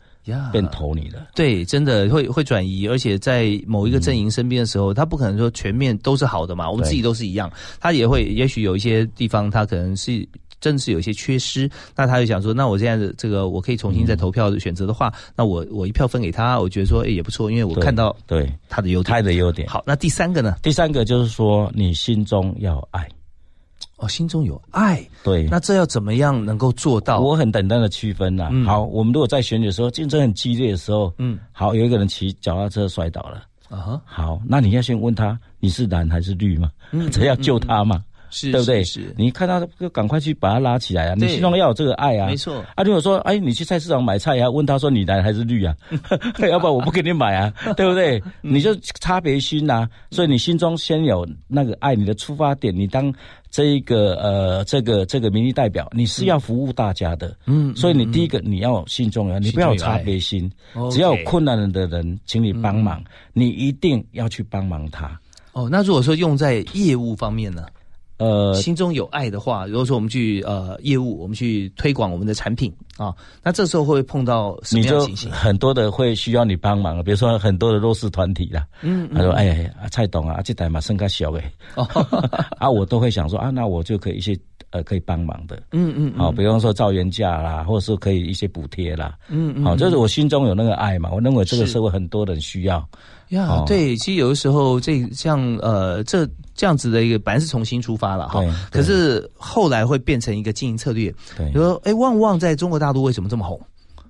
[0.52, 1.30] 变投你了。
[1.34, 6.70] 对，真的会会转移，而且在某一个阵营身边的时候，他不可能说全面都是好的嘛。
[6.70, 10.24] 我们自己都是一样，他也会，也许有一些地方他可能是。
[10.66, 19.68] 真是有些缺失，那他就想说，那我现在的这个我可以重新再投票选择的话，那我我一票分给他，我觉得说哎也不错，因为我看到对他的优他的优点。
[19.68, 20.56] 好，那第三个呢？
[20.64, 23.08] 第三个就是说你心中要爱，
[23.98, 27.20] 哦，心中有爱，对，那这要怎么样能够做到？
[27.20, 28.50] 我很简单的区分呐。
[28.66, 36.72] 好，我们如果在选举的时候竞争很激烈的时候，嗯，好，有一个人骑脚踏车摔倒了，啊哈，好，那你要先问他你是蓝还是绿吗？
[36.92, 38.04] 嗯， 这要救他嘛。
[38.30, 38.84] 是，对不对？
[38.84, 41.16] 是，你看到就赶快去把他拉起来啊！
[41.18, 42.28] 你心中要有这个爱啊！
[42.28, 42.64] 没错。
[42.76, 45.76] 啊，如果说，哎，你去菜市场买菜呀，问他说你蓝还是绿啊？
[46.50, 48.22] 要不然我不给你买啊，对不对？
[48.42, 49.88] 你就差别心呐。
[50.12, 53.14] 所以你心中先有那个爱，你的出发点，你当
[53.50, 57.36] 这一个呃，这个这个民意代表，你是要服务大家的。
[57.46, 57.76] 嗯。
[57.76, 60.52] 所以你第一个你要心中有，你不要有差别心。
[60.92, 65.20] 只要有困难的人，请你帮忙，你一定要去帮忙他。
[65.54, 67.66] 哦，那如果说用在业务方面呢？
[68.18, 75.30] 呃，心中有爱的话，如果说我们去呃业务，我们去推广我们的产品啊，那这时候会碰到什么样情形？
[75.32, 81.44] 很多的会需要你帮忙，比如说很多的弱势团体啦，嗯，他说哎呀，蔡董啊，这台马生个小诶，
[82.58, 84.38] 啊，我都会想说啊，那我就可以一些
[84.76, 92.86] 呃可以帮忙的，嗯嗯，好，比方说造原价啦，或者是可以一些补贴啦，嗯嗯，好，就是我心中有那个爱嘛，我认为这个社会很多人需要。
[93.30, 101.14] 呀，对，其实有的时候这像呃这这样子的一个本来是重新出发了哈，可是后来会变成一个经营策略。
[101.36, 103.60] 对，比如说，哎，旺旺在中国大陆为什么这么红？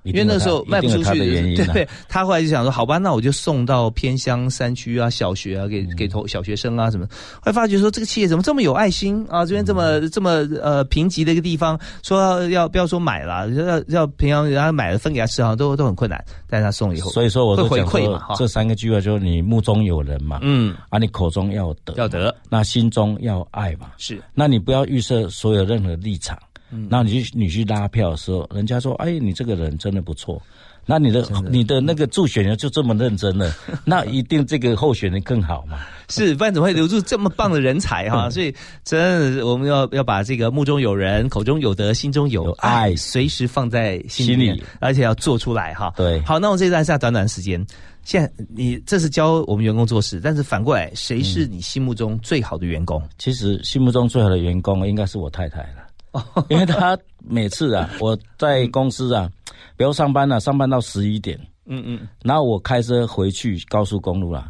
[0.05, 1.19] 因为那时候卖不出去，
[1.55, 7.05] 对 对，他后来就想说，好吧，那我就送到偏乡山区啊、小学啊，给给头小学生啊什么。
[7.33, 9.45] 后来发觉说，这个企业怎么这么有爱心啊？
[9.45, 10.29] 这边这么这么
[10.61, 16.23] 呃贫瘠的一个地方，说要不要说买了，要要平常人家买了分给他吃好像，都都很困难。
[16.47, 18.27] 但是他送以后，所以说我会回馈嘛。
[18.37, 24.21] 这三个句话就是你目中有人嘛，嗯，啊，你口中要得要得，那心中要爱嘛，是。
[24.33, 26.37] 那你不要预设所有任何立场。
[26.89, 30.41] 那你去你去拉票的时候，人家说，哎，你这个人真的不错。
[30.87, 33.51] 那你的你的那个助选人就这么认真了，
[33.83, 35.79] 那一定这个候选人更好嘛？
[36.09, 38.29] 是，不然怎么会留住这么棒的人才哈？
[38.29, 45.91] 所以真的我们要要把这个目中有人、口中有德、心中有爱，随时放在心里，而且要做出来哈。
[45.97, 47.65] 对，好，那我这段下短短时间，
[48.03, 53.01] 现在你这是教我们员工做事，但是反过来，谁是你心目中最好的员工？
[53.17, 55.84] 其实心目中最好的员工应该是我太太了，
[56.49, 59.29] 因为他每次啊，我在公司啊。
[59.77, 61.37] 不要上班了，上班到十一点。
[61.65, 64.49] 嗯嗯，然后我开车回去高速公路了，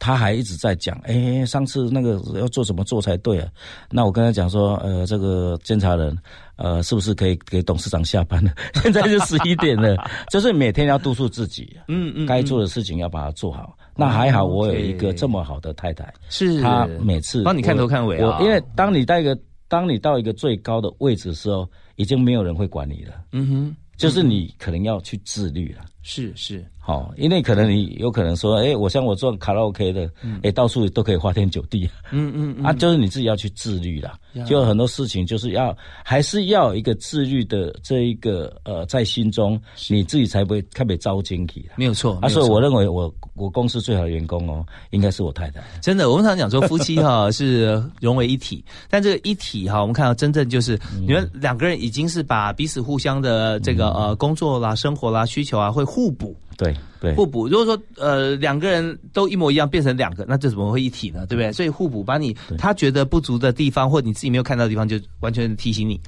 [0.00, 3.48] 他还一直在讲，哎，上次那个要做什么做才对啊？
[3.88, 6.16] 那我跟他讲说，呃，这个监察人，
[6.56, 8.50] 呃，是不是可以给董事长下班了？
[8.82, 9.96] 现在就十一点了，
[10.28, 13.76] 就是每天要督促自己，嗯嗯，该做的事情要把它做好。
[13.94, 18.40] 那还好，我有一个这么好的太太，是她每次帮你看头看尾啊。
[18.40, 23.24] 因为当你带一个，当你到一个最高的位置的时候，已经没有人会管你了。
[23.32, 23.76] 嗯哼。
[23.96, 30.06] 就是你可能要去自律了，是是，好，因为可能你有可能说，哎，我像我做卡拉 OK 的，
[30.42, 45.62] 哎，到处都可以花天酒地，嗯嗯，嗯啊，就是你自己要去自律啦，就很多事情就是要还是要一个自律的这一个呃，在心中你自己才不会特别遭惊体没有错，啊，所以我认为我我公司最好的员工哦，应该是我太太。
[45.80, 53.94] 真的，我们常讲说夫妻哈是融为一体，但这个一体哈，我们看到真正就是你们两个人已经是把彼此互相的这个。
[53.94, 56.36] 呃，工作啦、生活啦、需求啊，会互补。
[56.56, 57.46] 对对，互补。
[57.48, 61.26] 如果说呃两个人都一模一样，变成两个，那这怎么会一体呢？
[61.26, 61.52] 对不对？
[61.52, 66.00] 所以互补，把你他觉得不足的地方，或你自己没有看到的地方，就完全提醒你。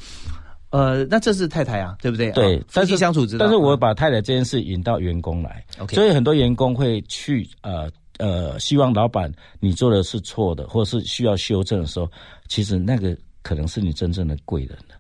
[0.71, 2.31] 呃，那这是太太啊，对不对？
[2.33, 3.45] 对，夫妻相处之道。
[3.47, 5.95] 但是我把太太这件事引到员工来，OK。
[5.95, 12.11] 所以很多员工会去呃呃，希望老板你做的是错的，或者是需要修正的时候，
[12.49, 14.96] 其实那个可能是你真正的贵人了。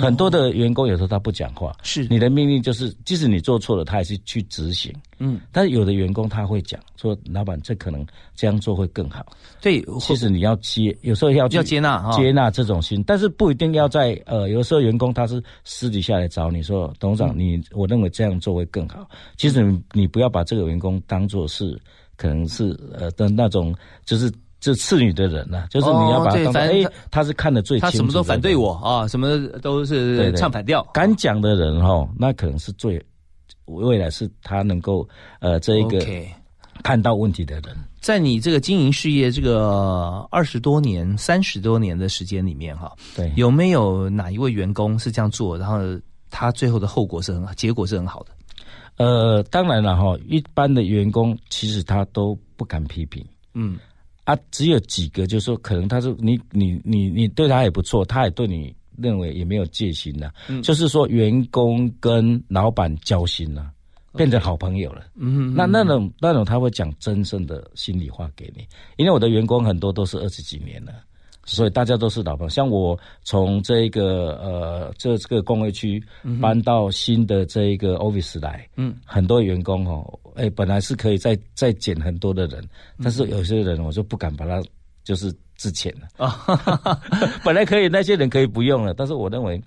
[0.00, 4.92] 很多的员工有时候他不讲话，是你的命令就是，即使你做错了，他也是去执行。
[5.18, 9.24] 嗯，但是有的员工他会讲说，老板这可能这样做会更好。
[9.60, 19.08] 对，其实你要接，有时候要要接纳接纳这种心，但是不一定要在呃，有的时候员工他是私底下来找你说，董事长，你我认为这样做会更好。
[19.36, 21.80] 其实你你不要把这个员工当做是
[22.16, 24.32] 可能是呃的那种就是。
[24.64, 30.82] 是次女的人呢，就是你要把他当哎，他是看得最清楚，他什么都反对我啊，什么都是唱反调。
[30.94, 32.98] 敢讲的人哈，那可能是最
[33.66, 35.06] 未来是他能够
[35.40, 35.98] 呃这一个
[36.82, 37.76] 看到问题的人。
[38.00, 45.78] 在你这个经营事业这个二十多年、三十多年的时间里面哈，对，有没有哪一位员工是这样做，然后
[46.30, 48.30] 他最后的后果是很好，结果是很好的？
[48.96, 53.22] 呃，当然了哈，一般的员工其实他都不敢批评，
[53.52, 53.78] 嗯。
[54.24, 60.32] 啊，只有几个，就是说，可能他是你你你你对他也不错，他也对你认为也没有戒心了，
[60.62, 63.70] 就是说员工跟老板交心了，
[64.16, 65.02] 变成好朋友了。
[65.16, 70.92] 嗯，那那种那种他会讲真正的心里话给你，因为我的员工很多都是二十几年了。
[71.46, 76.02] 所以大家都是老朋友，像我从这个呃这这个工业区
[76.40, 82.62] 搬到新的这一个 office 来，嗯，很多员工哦，哎，本来是可以再再减很多的人，
[83.02, 84.62] 但是有些人我就不敢把他
[85.04, 86.08] 就是自遣了。
[86.16, 86.98] 啊，
[87.44, 89.60] 本来可以那些人可以不用了，但是我认为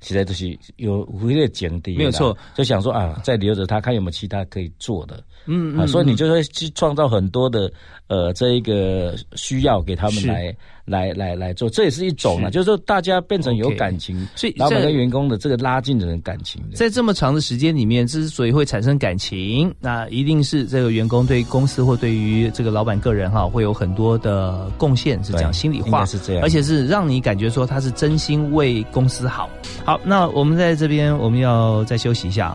[0.00, 7.70] 现在都是有为了减低，没有错，就想说啊，再留着他，看有没有其他可以做的，嗯啊，所以你就会去创造很多的
[8.08, 10.54] 呃这一个需要给他们来。
[10.84, 29.48] 来来来做，这也是一种啊，就是说大家变成有感情，所以老板跟员工的这个拉近的人感情，在这么长的时间里面，之所以会产生感情，那一定是这个员工对公司或对于这个老板个人哈，会有很多的贡献，是讲心里话，是这样，而且是让你感觉说他是真心为公司好。
[29.84, 32.52] 好，那我们在这边我们要再休息一下。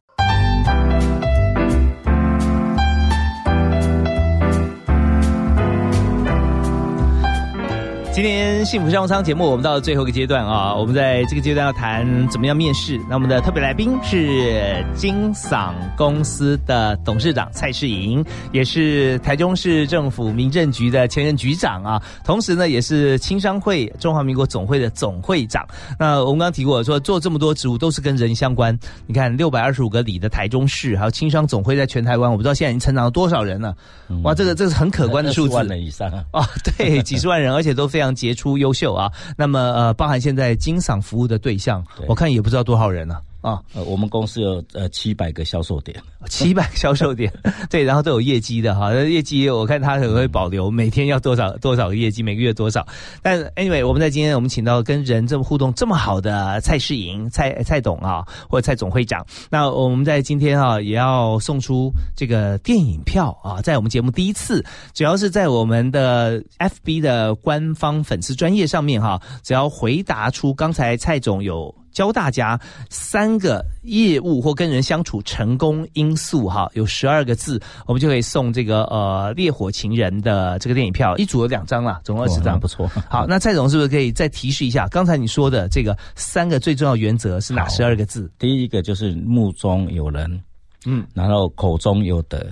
[8.17, 10.73] 今天幸福商务舱节目，我们到了最后一个阶段啊！
[10.73, 12.99] 我们在这个阶段要谈怎么样面试。
[13.07, 25.63] 那我们的特别来宾是金嗓公司的董事长蔡世莹，也是台中市政府民政局的前任局长啊，同时呢也是青商会中华民国总会的总会长。
[25.99, 28.75] 那我们刚刚提过说，做这么多职务都是跟人相关。
[29.05, 33.75] 你看六百二十五个里的台中市，还有青商总会在全台湾，我不知道现在已经成长了多少人了。
[34.23, 36.49] 哇，这个这是很可观的数字，万人以上啊！
[36.63, 38.06] 对，几十万人，而且都非常。
[38.13, 39.11] 杰出优秀啊！
[39.37, 43.15] 那么呃，包含现在金嗓服务的对象，我看也不知道多少人呢。
[43.15, 43.36] 啊。
[43.41, 45.97] 呃，我们公司有呃七百个销售点，
[46.27, 47.31] 七百个销售点，
[47.69, 48.93] 对，然后都有业绩的哈。
[48.93, 52.85] 业绩我看他可能会保留每天要多少多少个业绩，每个月多少。
[53.21, 59.25] 但 anyway，我们在今天我们请到跟人这么互动这么好的蔡世莹蔡蔡董啊，或者蔡总会长。
[59.49, 71.73] 那我们在今天啊，也要送出这个电影票啊，在我们节目第一次，只要是在我们的 FB 的官方粉丝专业上面哈，只要回答出刚才蔡总有。
[71.91, 72.59] 教大家
[72.89, 82.87] 三个业务或跟人相处成功因素哈，有十二个字，我们就可以送这个呃《烈火情人》的这个电影票，一组有两张啦，总共二十张，不错。
[83.09, 88.31] 好，那蔡总是不是可以再提示一下，刚才你说的这个三个最重要原则是哪十二个字？
[88.37, 90.43] 第一个就是目中有人，
[90.85, 92.45] 嗯，然后口中有德，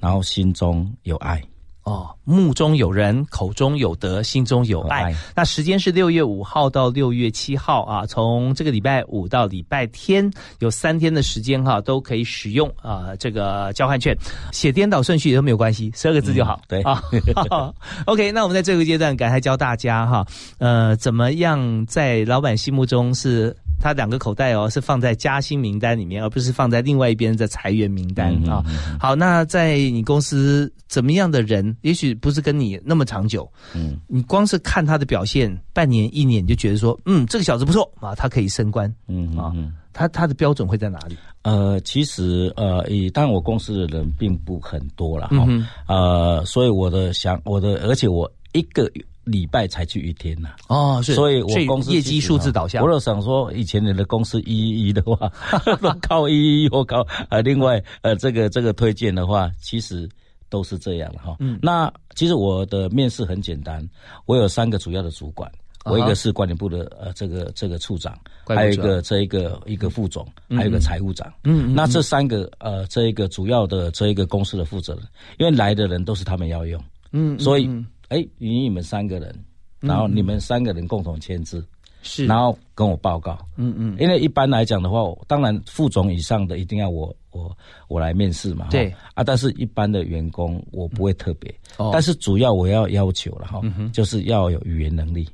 [0.00, 1.42] 然后心中有爱。
[1.84, 5.14] 哦，目中有人，口中有德，心中有爱。
[5.34, 14.16] 那时间是六月五号到六月七号啊，从这个礼拜五到礼拜天有三天的时间哈，都可以使用啊这个交换券。
[14.52, 16.60] 写颠倒顺序都没有关系，十二个字就好。
[16.68, 17.02] 对啊，
[18.06, 18.30] OK。
[18.30, 20.24] 那我们在这个阶段，赶快教大家哈，
[20.58, 23.56] 呃，怎么样在老板心目中是。
[23.80, 28.62] 他两个口袋哦，是放在加薪名单里面，而不是放在另外一边的裁员名单啊。
[29.00, 39.52] 好，那在你公司怎么样的人，也许不是跟你那么长久，嗯，你光是看他的表现，半年一年你就觉得说，嗯，这个小子不错啊，他可以升官，嗯啊，
[39.92, 41.16] 他他的标准会在哪里？
[41.42, 45.46] 呃，其实呃，以但我公司的人并不很多了哈，
[45.88, 48.90] 呃，所以我的想我的，而且我一个。
[49.24, 52.82] 礼拜才去一天呐，哦，所以我公司业绩数字导向。
[52.84, 55.30] 我就想说，以前你的公司一一一的话，
[56.02, 60.08] 靠一一或靠呃，另外呃，这个这个推荐的话，其实
[60.52, 61.34] 都是这样哈。
[61.40, 63.82] 嗯，那其实我的面试很简单，
[64.26, 65.50] 我有三个主要的主管，
[65.86, 68.14] 我一个是管理部的呃这个这个处长，
[68.46, 71.32] 还有一个这一个一个副总，还有一个财务长。
[71.44, 75.02] 嗯，那这三个呃这一个主要的这一个公司的负责人，
[75.38, 76.78] 因为来的人都是他们要用，
[77.12, 77.70] 嗯，所以。
[78.12, 79.34] 哎，以你们三个人，
[79.80, 81.64] 然后你们三个人共同签字，
[82.02, 87.50] 是，然后跟我报告，嗯嗯，因为一般来讲的话，当然副总以上的一定要我我
[87.88, 91.54] 我来面试嘛，对，啊，但是一般的员工我不会特别，
[91.92, 93.60] 但是主要我要要求了哈，
[93.92, 95.28] 就是要有语言能力，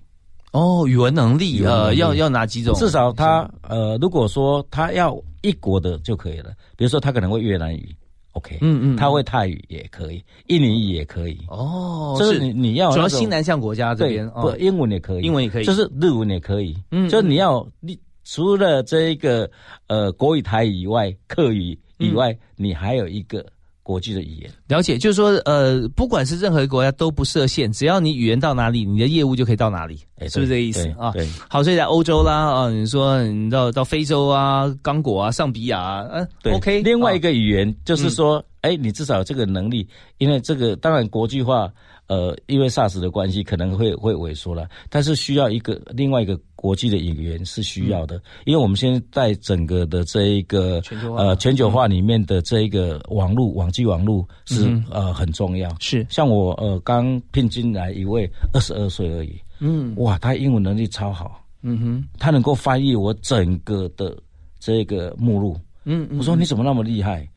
[0.53, 2.75] 哦，语文能力，呃，要要哪几种？
[2.75, 7.95] 至少他呃，如果说他要一国的就可以了，比如说他可能会越南语。
[8.39, 11.39] OK，嗯嗯，他会泰语也可以，印尼语也可以。
[11.49, 16.77] 哦，就是你你要主要新南向国家这边，不，英文也可以，英文也可以，就是日文也可以。
[16.91, 19.51] 嗯，就是你要你除了这一个
[19.89, 23.45] 呃国语台以外，客语以外，你还有一个。
[23.89, 29.97] 国际的语言了解，就是说，呃，不管是任何一个国家都不设限，只要你语言到哪里，你的业务就可以到哪里，
[30.29, 31.11] 是不是这个意思啊？
[31.13, 36.83] 对，好，所以在欧洲啦，啊，你说你到到非洲啊，刚果啊，上比亚啊，嗯，OK。
[36.83, 39.89] 另外一个语言就是说，哎，你至少有这个能力，
[40.19, 41.73] 因为这个当然国际化。
[42.09, 50.81] 呃，因为 SARS 的关系，可能会会萎缩了，但是需要一个另外一个国际的语言是需要的，因为我们现在在整个的这一个
[51.19, 54.58] 呃全球化里面的这一个网络网际网络是
[54.91, 55.69] 呃很重要。
[55.81, 56.07] 是。
[56.09, 64.17] 像我呃刚聘进来一位二十二岁而已，嗯，哇，他英文能力超好，嗯哼，他能够翻译我整个的
[64.61, 67.29] 这个目录，嗯，我说你怎么那么厉害？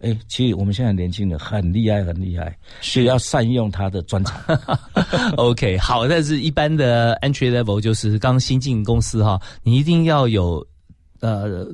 [0.00, 4.38] 哎，其实我们现在年轻人很厉害，很厉害，需要善用他的专长。
[5.38, 10.66] OK，好，但是一般的 entry level 就是刚新进公司哈，你一定要有
[11.26, 11.66] 呃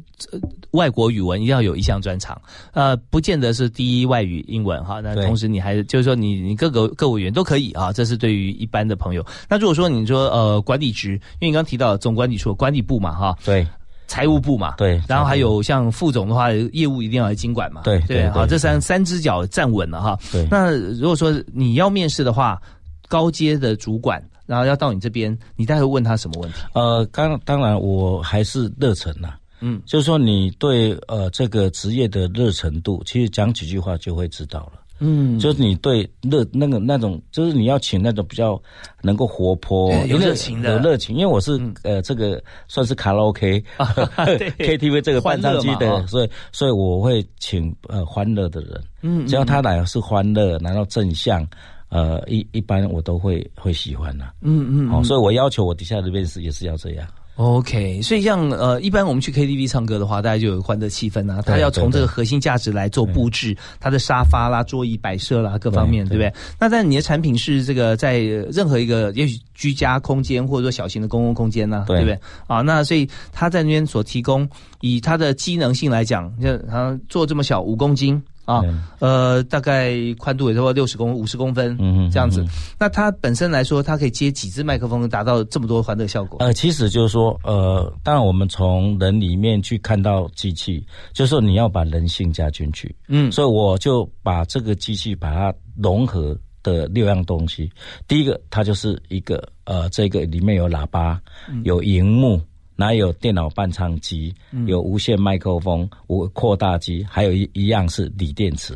[0.71, 2.41] 外国语文，一定要有一项专长，
[2.73, 5.01] 呃，不见得是第一外语英文哈。
[5.01, 9.27] 那同时你还就是说你你各个各位语言都可以啊，这是对于一般的朋友。
[9.49, 13.67] 那如果说你说呃管理职，因为你刚提到总管理处管理部嘛哈，对。
[14.07, 20.19] 财务部嘛，对，然后还有像副总的话，业务一定要来经管嘛，对对，好，这三三只脚站稳了哈。
[20.33, 22.61] 对，那如果说你要面试的话，
[23.07, 24.21] 高阶的主管，
[24.51, 26.59] 然后要到你这边，你待会问他什么问题？
[26.75, 34.81] 呃，刚当然我还是热忱呐，嗯，就是说你对呃这个职业的热程度，其实讲几句话就会知道了。
[35.03, 38.61] 嗯，就是你对热那个那种，就是你要请那种比较
[39.03, 41.17] 能够活泼、有热情的、有热情。
[41.17, 48.83] 因为我是呃，这个算是卡拉 OK、 KTV 这个伴唱机的，所以所以我会请呃欢乐的人。
[49.03, 51.47] 嗯，只要他来是欢乐，然后正向，
[51.91, 54.25] 呃，一一般我都会会喜欢的。
[54.41, 57.07] 嗯嗯，好，所以我要求我底下的面试也是要这样。
[57.37, 61.41] OK，所以像呃，一般我们去 KTV 唱歌的话，大家就有欢乐气氛啊。
[61.41, 66.31] 他要从这个核心价值来做布置，他的沙发啦、桌椅摆设啦各方面，对不对？
[66.59, 72.19] 那但你的产品是这个在任何一个也许居家空间或者说小型的公共空间呢，对不对？
[72.47, 74.47] 啊，那所以他在那边所提供，
[74.83, 78.23] 以它的机能性来讲，就它做这么小五公斤。
[78.45, 78.63] 啊，
[78.99, 82.45] 呃，大概宽度也差不多六十公五十公分，嗯，这样子。
[82.79, 86.39] 那它本身来说，它可以接几支麦克风，达到这么多欢乐效果？
[86.41, 97.71] 呃，其实就是说，呃，当然我们从人里面去看到机器，就是说你要把人性加进去，嗯，所以我就把这个机器把它融合的六样东西。
[98.09, 101.21] 第一个，它就是一个呃，这个里面有喇叭，
[101.63, 102.41] 有荧幕。
[102.81, 104.35] 哪有电脑伴唱机？
[104.67, 108.75] 有无线麦克风、无扩大机，还有一一样是锂电池。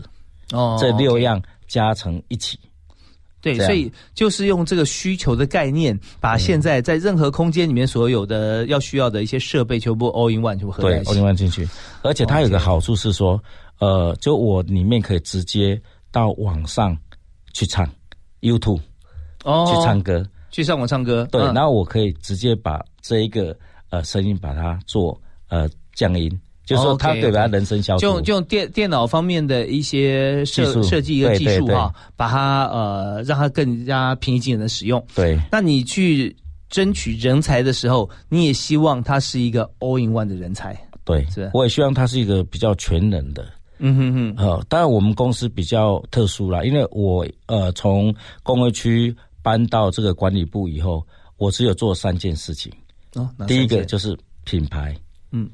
[0.53, 2.59] 哦，这六样加成一起。
[3.41, 11.11] 对，所以就是用这个需求的概念，把现在在任何空间里面所有的要需要的一些设备全部 all in one 就合在一起。
[11.11, 11.67] all in one 进去，
[12.03, 13.43] 而且它有个好处是说，
[13.79, 15.81] 呃，就我里面可以直接
[16.13, 16.95] 到网上
[17.55, 17.89] 去唱
[18.43, 18.81] YouTube，
[19.45, 21.27] 哦，去唱歌，去上网唱歌。
[21.33, 23.57] 对，然后我可以直接把这一个。
[23.95, 26.29] 呃，声音把它做呃降音，
[26.65, 35.05] 就是说它对它人声消除，就就用电电脑方面的一些设设计一个技术哈，把它呃让它更加平易近人的使用。
[35.15, 36.35] 对，那你去
[36.69, 40.77] 争取人才的时候，你也希望他是一个 all in one 的人才。
[41.05, 43.47] 对，是，我也希望他是一个比较全能的。
[43.79, 44.35] 嗯哼哼。
[44.39, 52.73] 呃，当然我们公司比较特殊啦，因为我呃从工业区搬到这个管理部以后，我只有做三件事情。
[53.15, 54.97] 哦，第一个就是品牌，
[55.31, 55.49] 嗯，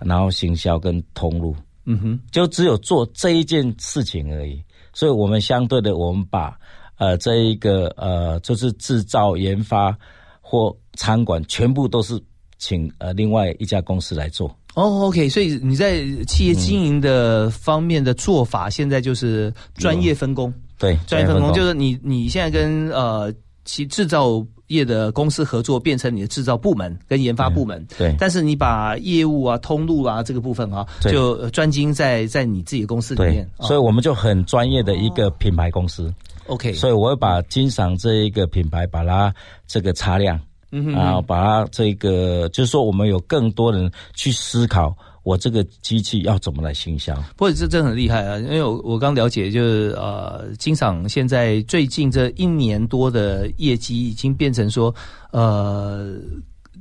[0.00, 4.62] 然后行销跟通路，嗯哼，就只有做这一件事情而已。
[4.92, 6.58] 所以，我们相对的，我们把
[6.96, 9.96] 呃这一个呃就是制造、研发
[10.40, 12.22] 或餐馆，全部都是
[12.58, 14.48] 请呃另外一家公司来做。
[14.74, 20.52] 哦，OK，所以你在企业经营的方面的做法，现在就是专业分工。
[20.78, 23.32] 对，专业分工就是你你现在跟呃
[23.64, 24.46] 其制造。
[24.68, 28.14] 业的公司合作变成你的制造部门跟研发部门，对。
[28.18, 33.48] 但是你把业务啊、通路啊这个部分啊，就专精在在你自己的公司里面。
[33.60, 36.12] 所以我们就很专业的一个品牌公司。
[36.46, 36.72] OK。
[36.72, 39.32] 所以我会把金赏这一个品牌把它
[39.66, 40.40] 这个擦亮，
[40.72, 44.96] 嗯然后把它这个就是说我们有更多人去思考。
[45.26, 47.12] 我这个机器要怎么来行销？
[47.36, 48.38] 不过这真很厉害啊！
[48.38, 54.94] 因为我我刚了解，就是呃，金赏现在最近这一年多的业绩已经变成说，
[55.32, 56.14] 呃，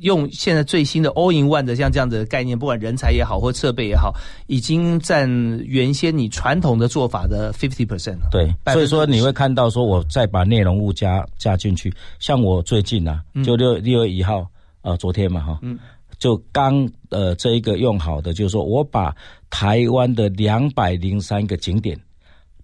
[0.01, 4.13] 用现在最新的 All in One 的像这样的概念，不管人才也好或设备也好，
[4.45, 5.27] 已经占
[5.65, 8.29] 原先你传统的做法的 fifty percent 了。
[8.31, 14.47] 对，所以说你会看到说，我再把内容物加加进去，像我最近啊，就六六月一号，
[14.83, 15.59] 呃，昨天嘛，哈。
[16.17, 19.15] 就刚呃这一个用好的，就是说我把
[19.49, 21.99] 台湾的两百零三个景点，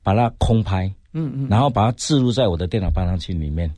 [0.04, 3.72] 把它空拍，嗯嗯，然后把它置入在我的电脑播放器里面，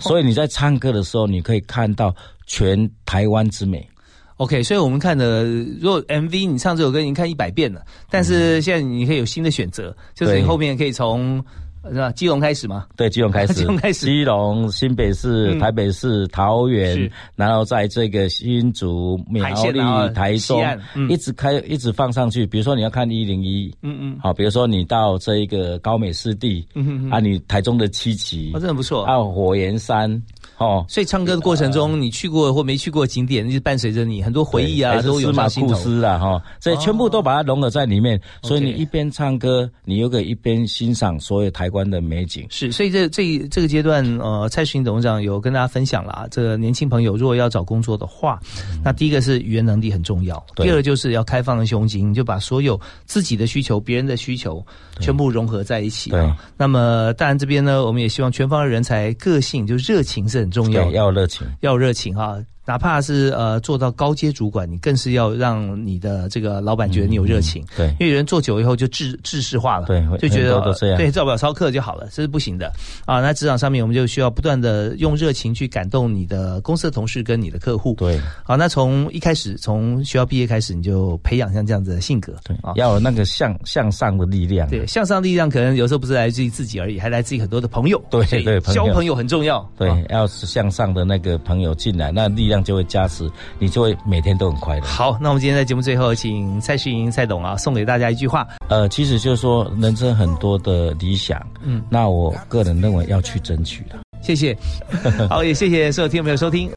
[0.00, 2.14] 所以你在唱歌的时候，你可以看到
[2.46, 3.88] 全台湾之美。
[4.36, 5.44] OK，所以我们看的
[5.80, 11.44] 如果 MV 你唱这首歌已经看一百遍了，但是现在你可以有新的选择，就是你后面可以从。
[11.92, 12.10] 是吧？
[12.12, 12.86] 基隆开始吗？
[12.96, 13.54] 对，基隆开始。
[13.54, 14.06] 基隆开始。
[14.06, 19.80] 基隆、新北市、台北市、桃园，然后在这个新竹、苗栗、
[20.14, 20.62] 台中，
[21.08, 22.46] 一直开，一直放上去。
[22.46, 29.04] 比如说你要看一零一，嗯嗯，好，比如说你到这一个高美湿地，嗯嗯，啊，你台中的七旗，哦，真的不错。
[29.04, 30.22] 还有火焰山。
[30.58, 38.18] 哦，所以唱歌的过程中，你去过或没去过景点，就伴随着你很多回忆啊，都有马故事啊，哈，所以全部都把它融合在里面。
[38.42, 42.46] 所以你一边唱歌，你又可以一边欣赏所有台湾的美景。
[42.48, 48.40] 是，所以这这这个阶段，呃，蔡世英董事长有跟大家分享了，这个年轻朋友如果要找工作的话，
[48.82, 54.64] 那第一个是语言能力很重要，第二就是要开放的胸襟，就把所有自己的需求、别人的需求
[55.00, 56.08] 全部融合在一起。
[56.08, 60.45] 对，那么当然这边呢，我们也希望全方位人才个性就热情是。
[60.46, 62.38] 很重要，要热情，要热情哈。
[62.66, 67.64] 哪怕是呃做到高阶主管，你更是要让你的这个老板觉得你有热情。
[67.76, 70.60] 对，因为人做久以后就制制式化了，对，就觉得
[70.96, 72.72] 对照表操课就好了，这是不行的
[73.04, 73.20] 啊。
[73.20, 77.94] 那职场上面，我们就需要不断的用热情去感动你的公司的同事跟你的客户。
[77.94, 84.68] 对，好，那从一开始从学校毕业开始，你就培养像这样子的性格，对啊，要有那个向向上的力量。
[84.68, 88.02] 对，向上力量可能有时候不是来自于自己而已，还来自于很多的朋友。
[88.10, 89.64] 对对，交朋友很重要。
[89.78, 93.30] 对，要是向上的那个朋友进来，那力量就会加持。
[93.58, 94.86] 你就会每天都很快乐。
[94.86, 98.46] 好，那我们今天在节目最后，请蔡世英蔡董啊，送给大家一句话。
[98.68, 103.96] 呃，其实就是说，人生很多的理想，嗯，那我个人认为要去争取的。
[104.22, 104.56] 谢谢，
[105.28, 106.70] 好，也谢谢所有听众朋友收听。